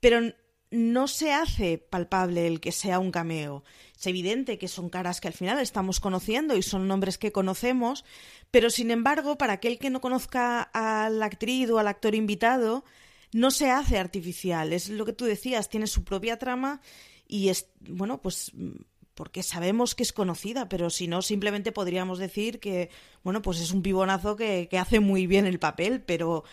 Pero 0.00 0.34
no 0.70 1.08
se 1.08 1.32
hace 1.32 1.78
palpable 1.78 2.46
el 2.46 2.60
que 2.60 2.72
sea 2.72 2.98
un 2.98 3.10
cameo. 3.10 3.64
Es 3.98 4.06
evidente 4.06 4.58
que 4.58 4.68
son 4.68 4.88
caras 4.88 5.20
que 5.20 5.28
al 5.28 5.34
final 5.34 5.58
estamos 5.58 6.00
conociendo 6.00 6.56
y 6.56 6.62
son 6.62 6.86
nombres 6.86 7.18
que 7.18 7.32
conocemos, 7.32 8.04
pero 8.50 8.70
sin 8.70 8.90
embargo, 8.90 9.36
para 9.36 9.54
aquel 9.54 9.78
que 9.78 9.90
no 9.90 10.00
conozca 10.00 10.62
a 10.62 11.10
la 11.10 11.26
actriz 11.26 11.70
o 11.70 11.78
al 11.78 11.88
actor 11.88 12.14
invitado, 12.14 12.84
no 13.32 13.50
se 13.50 13.70
hace 13.70 13.98
artificial. 13.98 14.72
Es 14.72 14.88
lo 14.88 15.04
que 15.04 15.12
tú 15.12 15.24
decías, 15.24 15.68
tiene 15.68 15.86
su 15.86 16.04
propia 16.04 16.38
trama 16.38 16.80
y 17.26 17.48
es, 17.48 17.68
bueno, 17.80 18.20
pues 18.22 18.52
porque 19.14 19.42
sabemos 19.42 19.94
que 19.94 20.02
es 20.02 20.12
conocida, 20.12 20.68
pero 20.68 20.88
si 20.88 21.06
no, 21.06 21.20
simplemente 21.20 21.72
podríamos 21.72 22.18
decir 22.18 22.58
que, 22.58 22.90
bueno, 23.22 23.42
pues 23.42 23.60
es 23.60 23.70
un 23.70 23.82
pibonazo 23.82 24.34
que, 24.34 24.66
que 24.70 24.78
hace 24.78 24.98
muy 24.98 25.26
bien 25.26 25.46
el 25.46 25.58
papel, 25.58 26.00
pero 26.00 26.44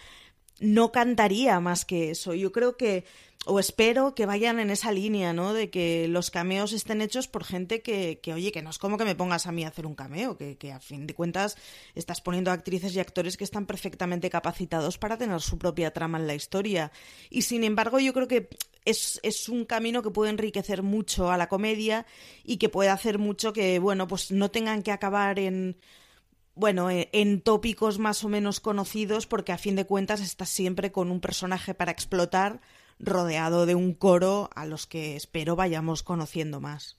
no 0.60 0.91
cantaría 0.91 1.60
más 1.60 1.86
que 1.86 2.12
eso. 2.12 2.34
Yo 2.34 2.52
creo 2.52 2.78
que, 2.78 3.06
o 3.46 3.60
espero 3.60 4.15
que 4.15 4.26
vayan 4.26 4.60
en 4.60 4.70
esa 4.70 4.91
línea, 4.91 5.34
¿no? 5.34 5.54
De 5.54 5.70
que 5.70 6.08
los 6.08 6.32
cameos 6.32 6.74
estén 6.74 7.02
hechos 7.02 7.28
por 7.28 7.43
gente 7.43 7.82
que, 7.82 8.20
que 8.22 8.34
oye, 8.34 8.52
que 8.52 8.62
no 8.62 8.70
es 8.70 8.78
como 8.78 8.98
que 8.98 9.06
me 9.06 9.15
pongas 9.15 9.48
a 9.48 9.52
mí 9.52 9.63
a 9.63 9.70
hacer 9.70 9.86
un 9.86 9.96
cameo, 9.96 10.38
que, 10.38 10.58
que 10.58 10.72
a 10.72 10.80
fin 10.80 11.08
de 11.08 11.13
cuentas 11.13 11.58
estás 11.96 12.22
poniendo 12.22 12.52
actrices 12.52 12.96
y 12.96 13.00
actores 13.00 13.38
que 13.38 13.43
están 13.43 13.65
perfectamente 13.65 14.30
capacitados 14.30 14.98
para 14.98 15.17
tener 15.17 15.41
su 15.41 15.58
propia 15.58 15.91
trama 15.91 16.17
en 16.17 16.28
la 16.28 16.36
historia. 16.36 16.91
Y 17.30 17.43
sin 17.43 17.63
embargo, 17.63 18.00
yo 18.00 18.13
creo 18.13 18.28
que 18.28 18.50
es, 18.86 19.20
es, 19.24 19.50
un 19.50 19.65
camino 19.65 20.02
que 20.02 20.12
puede 20.12 20.32
enriquecer 20.32 20.82
mucho 20.82 21.30
a 21.30 21.38
la 21.38 21.50
comedia 21.50 22.06
y 22.43 22.58
que 22.58 22.70
puede 22.70 22.89
hacer 22.89 23.20
mucho 23.20 23.54
que, 23.54 23.80
bueno, 23.80 24.08
pues 24.08 24.32
no 24.32 24.50
tengan 24.50 24.82
que 24.82 24.91
acabar 24.91 25.39
en 25.39 25.78
bueno, 26.58 26.89
eh, 26.89 27.10
en 27.13 27.41
tópicos 27.41 28.00
más 28.00 28.24
o 28.24 28.30
menos 28.30 28.60
conocidos, 28.60 29.28
porque 29.28 29.52
a 29.52 29.58
fin 29.58 29.76
de 29.76 29.86
cuentas 29.86 30.22
estás 30.22 30.50
siempre 30.50 30.91
con 30.91 31.12
un 31.12 31.22
personaje 31.22 31.74
para 31.74 31.91
explotar, 31.91 32.62
rodeado 33.00 33.65
de 33.65 33.76
un 33.76 33.93
coro 33.93 34.50
a 34.56 34.65
los 34.65 34.88
que 34.88 35.15
espero 35.15 35.56
vayamos 35.56 36.04
conociendo 36.04 36.60
más. 36.60 36.98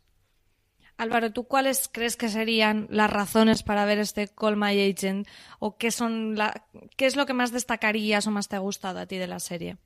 Álvaro, 0.97 1.33
¿tú 1.33 1.45
cuáles 1.45 1.89
crees 1.93 2.17
que 2.17 2.29
serían 2.29 2.89
las 2.91 3.11
razones 3.11 3.63
para 3.63 3.85
ver 3.85 3.99
este 3.99 4.27
Call 4.27 4.57
My 4.57 4.81
Agent? 4.91 5.29
¿O 5.61 5.77
qué, 5.77 5.93
son 5.93 6.37
la... 6.37 6.67
qué 6.97 7.07
es 7.07 7.15
lo 7.15 7.25
que 7.25 7.35
más 7.35 7.53
destacarías 7.53 8.27
o 8.27 8.33
más 8.33 8.49
te 8.49 8.57
ha 8.57 8.61
gustado 8.61 8.99
a 8.99 9.07
ti 9.07 9.17
de 9.17 9.29
la 9.29 9.39
serie? 9.39 9.77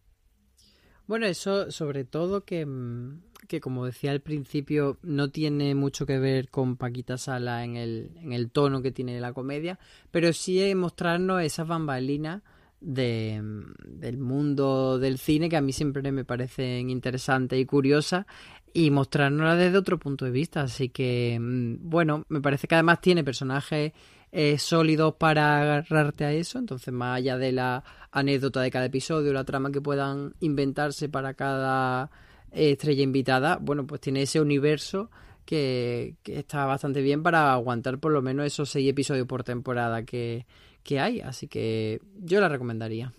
Bueno, 1.06 1.26
eso 1.26 1.70
sobre 1.70 2.04
todo 2.04 2.44
que, 2.44 2.64
mm, 2.64 3.22
que 3.52 3.60
como 3.60 3.84
decía 3.84 4.12
al 4.12 4.20
principio 4.20 4.96
no 5.02 5.28
tiene 5.28 5.74
mucho 5.74 6.06
que 6.06 6.18
ver 6.18 6.48
con 6.48 6.78
Paquita 6.78 7.18
Sala 7.18 7.64
en 7.64 7.76
el, 7.76 8.50
tono 8.50 8.80
que 8.80 8.92
tiene 8.92 9.20
la 9.20 9.34
comedia, 9.34 9.78
pero 10.10 10.32
sí 10.32 10.62
es 10.62 10.74
mostrarnos 10.74 11.42
esas 11.42 11.68
bambalinas 11.68 12.40
de, 12.80 13.42
del 13.84 14.16
mundo 14.16 14.98
del 14.98 15.18
cine 15.18 15.50
que 15.50 15.58
a 15.58 15.60
mí 15.60 15.74
siempre 15.74 16.10
me 16.12 16.24
parecen 16.24 16.88
interesantes 16.88 17.60
y 17.60 17.66
curiosas 17.66 18.24
y 18.72 18.90
mostrárnoslas 18.90 19.58
desde 19.58 19.76
otro 19.76 19.98
punto 19.98 20.24
de 20.24 20.30
vista. 20.30 20.62
Así 20.62 20.88
que, 20.88 21.38
mm, 21.38 21.90
bueno, 21.90 22.24
me 22.30 22.40
parece 22.40 22.66
que 22.66 22.74
además 22.74 23.02
tiene 23.02 23.22
personajes 23.22 23.92
eh, 24.32 24.58
sólidos 24.58 25.14
para 25.16 25.60
agarrarte 25.60 26.24
a 26.24 26.32
eso. 26.32 26.58
Entonces, 26.58 26.92
más 26.92 27.18
allá 27.18 27.36
de 27.36 27.52
la 27.52 27.84
anécdota 28.10 28.62
de 28.62 28.70
cada 28.70 28.86
episodio, 28.86 29.32
la 29.34 29.44
trama 29.44 29.70
que 29.70 29.82
puedan 29.82 30.32
inventarse 30.40 31.10
para 31.10 31.34
cada 31.34 32.10
estrella 32.52 33.02
invitada, 33.02 33.58
bueno, 33.60 33.86
pues 33.86 34.00
tiene 34.00 34.22
ese 34.22 34.40
universo 34.40 35.10
que, 35.44 36.14
está 36.24 36.66
bastante 36.66 37.02
bien 37.02 37.22
para 37.22 37.52
aguantar 37.52 37.98
por 37.98 38.12
lo 38.12 38.22
menos 38.22 38.46
esos 38.46 38.70
seis 38.70 38.88
episodios 38.88 39.26
por 39.26 39.44
temporada 39.44 40.04
que, 40.04 40.46
que 40.82 41.00
hay. 41.00 41.20
Así 41.20 41.48
que 41.48 42.00
yo 42.20 42.40
la 42.40 42.48
recomendaría. 42.48 43.12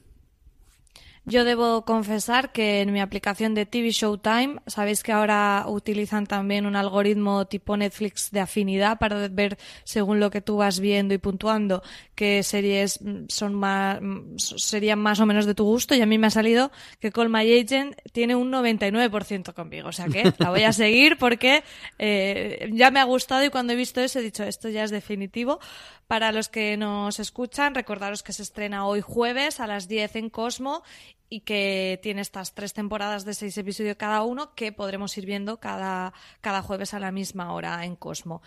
Yo 1.26 1.46
debo 1.46 1.86
confesar 1.86 2.52
que 2.52 2.82
en 2.82 2.92
mi 2.92 3.00
aplicación 3.00 3.54
de 3.56 3.66
TV 3.66 3.92
Showtime, 3.92 4.58
sabéis 4.68 5.04
que 5.04 5.14
ahora 5.14 5.64
utilizan 5.68 6.28
también 6.28 6.66
un 6.66 6.76
algoritmo 6.76 7.46
tipo 7.46 7.78
Netflix 7.78 8.30
de 8.32 8.42
afinidad 8.42 9.00
para 9.00 9.30
ver 9.30 9.58
según 9.86 10.20
lo 10.20 10.30
que 10.30 10.42
tú 10.42 10.58
vas 10.58 10.82
viendo 10.82 11.14
y 11.14 11.20
puntuando 11.20 11.82
qué 12.14 12.44
series 12.44 13.00
son 13.30 13.54
más, 13.54 14.02
serían 14.36 15.00
más 15.00 15.22
o 15.22 15.26
menos 15.26 15.46
de 15.46 15.56
tu 15.56 15.64
gusto. 15.64 15.96
Y 15.96 16.02
a 16.02 16.06
mí 16.06 16.18
me 16.18 16.28
ha 16.28 16.30
salido 16.30 16.74
que 17.00 17.14
Call 17.14 17.30
My 17.30 17.50
Agent 17.58 17.96
tiene 18.12 18.36
un 18.36 18.52
99% 18.52 19.54
conmigo. 19.54 19.88
O 19.88 19.94
sea 19.94 20.08
que 20.08 20.34
la 20.40 20.50
voy 20.50 20.64
a 20.64 20.74
seguir 20.74 21.18
porque 21.18 21.64
eh, 22.00 22.70
ya 22.74 22.92
me 22.92 23.00
ha 23.00 23.06
gustado 23.06 23.46
y 23.46 23.50
cuando 23.50 23.72
he 23.72 23.78
visto 23.78 24.02
eso 24.02 24.20
he 24.20 24.24
dicho 24.24 24.44
esto 24.44 24.68
ya 24.68 24.84
es 24.84 24.92
definitivo. 24.92 25.62
Para 26.08 26.32
los 26.32 26.50
que 26.50 26.78
nos 26.78 27.20
escuchan, 27.20 27.76
recordaros 27.76 28.24
que 28.24 28.34
se 28.34 28.44
estrena 28.44 28.86
hoy 28.86 29.02
jueves 29.02 29.60
a 29.60 29.68
las 29.68 29.88
10 29.88 30.16
en 30.18 30.30
Cosmo 30.30 30.84
y 31.30 31.42
que 31.42 32.00
tiene 32.04 32.22
estas 32.22 32.54
tres 32.54 32.74
temporadas 32.74 33.26
de 33.26 33.34
seis 33.34 33.58
episodios 33.58 33.98
cada 33.98 34.22
uno 34.24 34.54
que 34.54 34.72
podremos 34.72 35.18
ir 35.18 35.26
viendo 35.26 35.60
cada, 35.60 36.14
cada 36.42 36.62
jueves 36.62 36.94
a 36.94 37.00
la 37.00 37.12
misma 37.12 37.54
hora 37.54 37.84
en 37.86 37.96
Cosmo. 37.96 38.42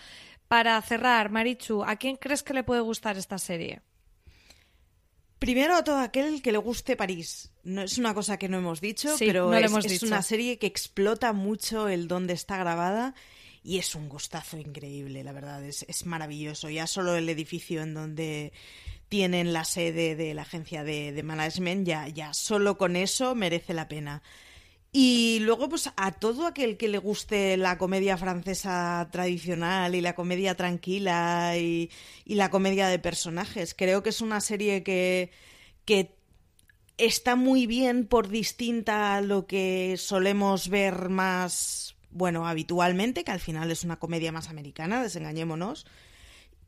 Para 0.47 0.81
cerrar, 0.83 1.31
Marichu, 1.31 1.83
¿a 1.83 1.97
quién 1.97 2.17
crees 2.17 2.45
que 2.45 2.55
le 2.55 2.63
puede 2.63 2.81
gustar 2.83 3.17
esta 3.17 3.39
serie? 3.39 3.81
Primero 5.41 5.77
a 5.77 5.85
todo 5.85 5.99
aquel 5.99 6.41
que 6.41 6.53
le 6.53 6.59
guste 6.59 6.97
París. 6.97 7.51
No 7.65 7.83
es 7.83 7.99
una 7.99 8.15
cosa 8.15 8.39
que 8.39 8.49
no 8.49 8.59
hemos 8.59 8.81
dicho, 8.81 9.15
pero 9.19 9.53
es, 9.53 9.65
hemos 9.65 9.85
es 9.85 9.93
dicho. 9.93 10.07
una 10.07 10.23
serie 10.23 10.59
que 10.59 10.67
explota 10.67 11.33
mucho 11.33 11.89
el 11.89 12.07
dónde 12.09 12.33
está 12.33 12.57
grabada 12.57 13.15
y 13.67 13.79
es 13.79 13.97
un 13.97 14.09
gustazo 14.09 14.57
increíble, 14.59 15.25
la 15.25 15.33
verdad, 15.33 15.65
es, 15.65 15.85
es 15.89 16.07
maravilloso. 16.07 16.71
Ya 16.71 16.87
solo 16.87 17.17
el 17.17 17.29
edificio 17.29 17.83
en 17.83 17.95
donde 17.95 18.53
tienen 19.09 19.53
la 19.53 19.65
sede 19.65 20.15
de 20.15 20.35
la 20.35 20.43
agencia 20.43 20.85
de, 20.85 21.21
management, 21.25 21.85
ya, 21.85 22.07
ya 22.07 22.33
solo 22.33 22.79
con 22.79 22.95
eso 22.95 23.35
merece 23.35 23.75
la 23.75 23.89
pena. 23.89 24.23
Y 24.93 25.41
luego, 25.41 25.69
pues 25.69 25.91
a 25.97 26.13
todo 26.13 26.47
aquel 26.47 26.77
que 26.77 26.87
le 26.87 26.99
guste 26.99 27.57
la 27.57 27.77
comedia 27.77 28.17
francesa 28.17 29.09
tradicional 29.11 29.97
y 29.97 30.01
la 30.01 30.15
comedia 30.15 30.55
tranquila 30.55 31.59
y, 31.59 31.91
y 32.25 32.37
la 32.37 32.51
comedia 32.51 32.87
de 32.87 33.01
personajes, 33.01 33.75
creo 33.75 34.05
que 34.05 34.11
es 34.11 34.21
una 34.21 34.41
serie 34.41 34.85
que, 34.85 35.33
que 35.85 36.15
está 36.99 37.35
muy 37.35 37.67
bien 37.67 38.07
por 38.07 38.29
distinta 38.29 39.17
a 39.17 39.21
lo 39.23 39.49
que 39.49 39.97
solemos 39.99 40.69
ver 40.69 41.09
más, 41.09 41.96
bueno, 42.17 42.49
habitualmente, 42.49 43.25
que 43.25 43.31
al 43.31 43.41
final 43.41 43.71
es 43.71 43.85
una 43.85 43.99
comedia 43.99 44.33
más 44.33 44.49
americana, 44.49 45.03
desengañémonos. 45.03 45.87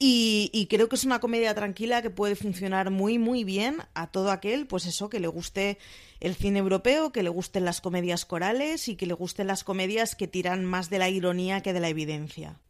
Y, 0.00 0.68
creo 0.70 0.88
que 0.88 0.94
es 0.94 1.04
una 1.04 1.18
comedia 1.18 1.54
tranquila 1.56 2.02
que 2.02 2.11
puede 2.11 2.37
funcionar 2.37 2.90
muy, 2.90 3.18
muy 3.18 3.42
bien 3.42 3.78
a 3.94 4.06
todo 4.06 4.30
aquel, 4.30 4.68
pues 4.68 4.87
eso, 4.87 5.08
que 5.08 5.18
le 5.18 5.26
guste 5.26 5.78
el 6.20 6.37
cine 6.37 6.61
europeo, 6.61 7.11
que 7.11 7.24
le 7.24 7.30
gusten 7.30 7.64
las 7.64 7.80
comedias 7.80 8.24
corales 8.24 8.88
y 8.88 8.94
que 8.94 9.06
le 9.06 9.14
gusten 9.14 9.48
las 9.48 9.64
comedias 9.64 10.14
que 10.14 10.28
tiran 10.28 10.64
más 10.64 10.88
de 10.88 11.00
la 11.00 11.08
ironía 11.08 11.62
que 11.62 11.72
de 11.72 11.80
la 11.80 11.88
evidencia. 11.88 12.61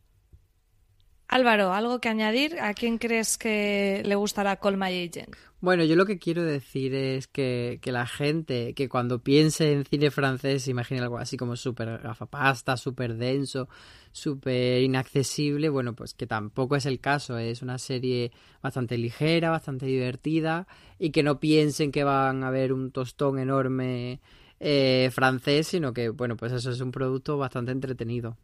Álvaro, 1.28 1.74
¿algo 1.74 2.00
que 2.00 2.08
añadir? 2.08 2.58
¿A 2.58 2.72
quién 2.72 2.96
crees 2.96 3.36
que 3.36 4.02
le 4.04 4.14
gustará 4.14 4.56
Call 4.56 4.78
My 4.78 4.86
Agent? 4.86 5.36
Bueno, 5.60 5.84
yo 5.84 5.94
lo 5.94 6.06
que 6.06 6.18
quiero 6.18 6.42
decir 6.42 6.94
es 6.94 7.26
que, 7.26 7.80
que 7.82 7.92
la 7.92 8.06
gente 8.06 8.72
que 8.72 8.88
cuando 8.88 9.22
piense 9.22 9.72
en 9.72 9.84
cine 9.84 10.10
francés 10.10 10.68
imagine 10.68 11.00
algo 11.00 11.18
así 11.18 11.36
como 11.36 11.54
súper 11.56 11.98
gafapasta, 11.98 12.78
súper 12.78 13.16
denso, 13.16 13.68
súper 14.10 14.80
inaccesible, 14.82 15.68
bueno, 15.68 15.94
pues 15.94 16.14
que 16.14 16.26
tampoco 16.26 16.76
es 16.76 16.86
el 16.86 16.98
caso, 16.98 17.36
es 17.36 17.60
una 17.60 17.76
serie 17.76 18.32
bastante 18.62 18.96
ligera, 18.96 19.50
bastante 19.50 19.84
divertida 19.84 20.66
y 20.98 21.10
que 21.10 21.22
no 21.22 21.40
piensen 21.40 21.92
que 21.92 22.04
van 22.04 22.42
a 22.42 22.50
ver 22.50 22.72
un 22.72 22.90
tostón 22.90 23.38
enorme 23.38 24.20
eh, 24.60 25.10
francés, 25.12 25.66
sino 25.66 25.92
que, 25.92 26.08
bueno, 26.08 26.36
pues 26.36 26.52
eso 26.52 26.70
es 26.70 26.80
un 26.80 26.90
producto 26.90 27.36
bastante 27.36 27.72
entretenido. 27.72 28.38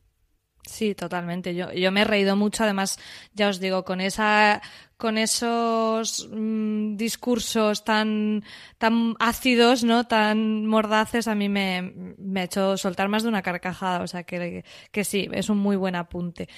Sí, 0.66 0.94
totalmente. 0.94 1.54
Yo, 1.54 1.70
yo 1.72 1.92
me 1.92 2.02
he 2.02 2.04
reído 2.04 2.36
mucho, 2.36 2.64
además, 2.64 2.98
ya 3.34 3.48
os 3.48 3.60
digo, 3.60 3.84
con 3.84 4.00
esa 4.00 4.62
con 5.04 5.18
esos 5.18 6.30
mmm, 6.32 6.96
discursos 6.96 7.84
tan, 7.84 8.42
tan 8.78 9.16
ácidos, 9.18 9.84
¿no? 9.84 10.06
Tan 10.06 10.64
mordaces, 10.64 11.28
a 11.28 11.34
mí 11.34 11.50
me, 11.50 11.92
me, 12.16 12.40
ha 12.40 12.44
hecho 12.44 12.78
soltar 12.78 13.10
más 13.10 13.22
de 13.22 13.28
una 13.28 13.42
carcajada. 13.42 14.00
O 14.02 14.06
sea 14.06 14.22
que, 14.22 14.64
que 14.90 15.04
sí, 15.04 15.28
es 15.30 15.50
un 15.50 15.58
muy 15.58 15.76
buen 15.76 15.94
apunte. 15.94 16.48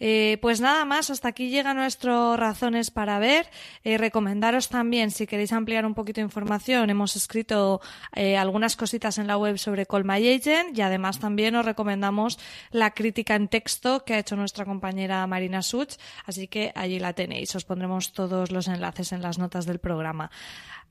Eh, 0.00 0.38
pues 0.42 0.60
nada 0.60 0.84
más, 0.84 1.10
hasta 1.10 1.28
aquí 1.28 1.48
llegan 1.50 1.76
nuestras 1.76 2.36
razones 2.40 2.90
para 2.90 3.20
ver. 3.20 3.46
Eh, 3.84 3.98
recomendaros 3.98 4.68
también, 4.68 5.12
si 5.12 5.28
queréis 5.28 5.52
ampliar 5.52 5.86
un 5.86 5.94
poquito 5.94 6.20
de 6.20 6.24
información, 6.24 6.90
hemos 6.90 7.14
escrito 7.14 7.80
eh, 8.16 8.36
algunas 8.36 8.74
cositas 8.74 9.18
en 9.18 9.28
la 9.28 9.36
web 9.36 9.58
sobre 9.58 9.86
Call 9.86 10.04
My 10.04 10.28
Agent 10.28 10.76
y 10.76 10.80
además 10.80 11.20
también 11.20 11.54
os 11.54 11.64
recomendamos 11.64 12.40
la 12.72 12.90
crítica 12.90 13.36
en 13.36 13.46
texto 13.46 14.04
que 14.04 14.14
ha 14.14 14.18
hecho 14.18 14.34
nuestra 14.34 14.64
compañera 14.64 15.24
Marina 15.28 15.62
Such, 15.62 15.94
así 16.26 16.48
que 16.48 16.72
allí 16.74 16.98
la 16.98 17.12
tenéis. 17.12 17.54
Os 17.54 17.64
pondremos 17.64 17.91
todos 18.00 18.50
los 18.50 18.68
enlaces 18.68 19.12
en 19.12 19.22
las 19.22 19.38
notas 19.38 19.66
del 19.66 19.78
programa. 19.78 20.30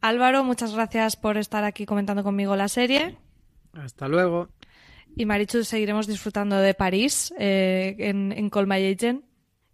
Álvaro, 0.01 0.43
muchas 0.43 0.73
gracias 0.73 1.15
por 1.15 1.37
estar 1.37 1.63
aquí 1.63 1.85
comentando 1.85 2.23
conmigo 2.23 2.55
la 2.55 2.67
serie. 2.67 3.17
Hasta 3.73 4.07
luego. 4.07 4.49
Y 5.15 5.25
Marichu, 5.25 5.63
seguiremos 5.63 6.07
disfrutando 6.07 6.57
de 6.57 6.73
París 6.73 7.33
eh, 7.37 7.95
en, 7.99 8.31
en 8.31 8.49
Call 8.49 8.67
My 8.67 8.85
Agent. 8.85 9.25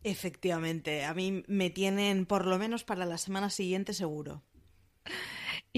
Efectivamente, 0.04 1.06
a 1.06 1.14
mí 1.14 1.44
me 1.48 1.70
tienen 1.70 2.26
por 2.26 2.46
lo 2.46 2.58
menos 2.58 2.84
para 2.84 3.06
la 3.06 3.18
semana 3.18 3.50
siguiente 3.50 3.94
seguro. 3.94 4.44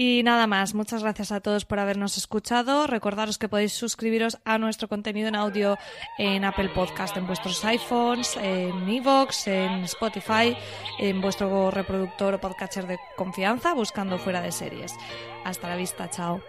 Y 0.02 0.22
nada 0.22 0.46
más, 0.46 0.72
muchas 0.72 1.02
gracias 1.02 1.30
a 1.30 1.40
todos 1.40 1.66
por 1.66 1.78
habernos 1.78 2.16
escuchado. 2.16 2.86
Recordaros 2.86 3.36
que 3.36 3.50
podéis 3.50 3.74
suscribiros 3.74 4.38
a 4.46 4.56
nuestro 4.56 4.88
contenido 4.88 5.28
en 5.28 5.36
audio 5.36 5.76
en 6.16 6.42
Apple 6.46 6.70
Podcast, 6.70 7.18
en 7.18 7.26
vuestros 7.26 7.62
iPhones, 7.66 8.34
en 8.38 8.88
Evox, 8.88 9.46
en 9.46 9.84
Spotify, 9.84 10.56
en 10.98 11.20
vuestro 11.20 11.70
reproductor 11.70 12.32
o 12.32 12.40
podcatcher 12.40 12.86
de 12.86 12.98
confianza, 13.14 13.74
buscando 13.74 14.16
fuera 14.16 14.40
de 14.40 14.52
series. 14.52 14.94
Hasta 15.44 15.68
la 15.68 15.76
vista, 15.76 16.08
chao. 16.08 16.40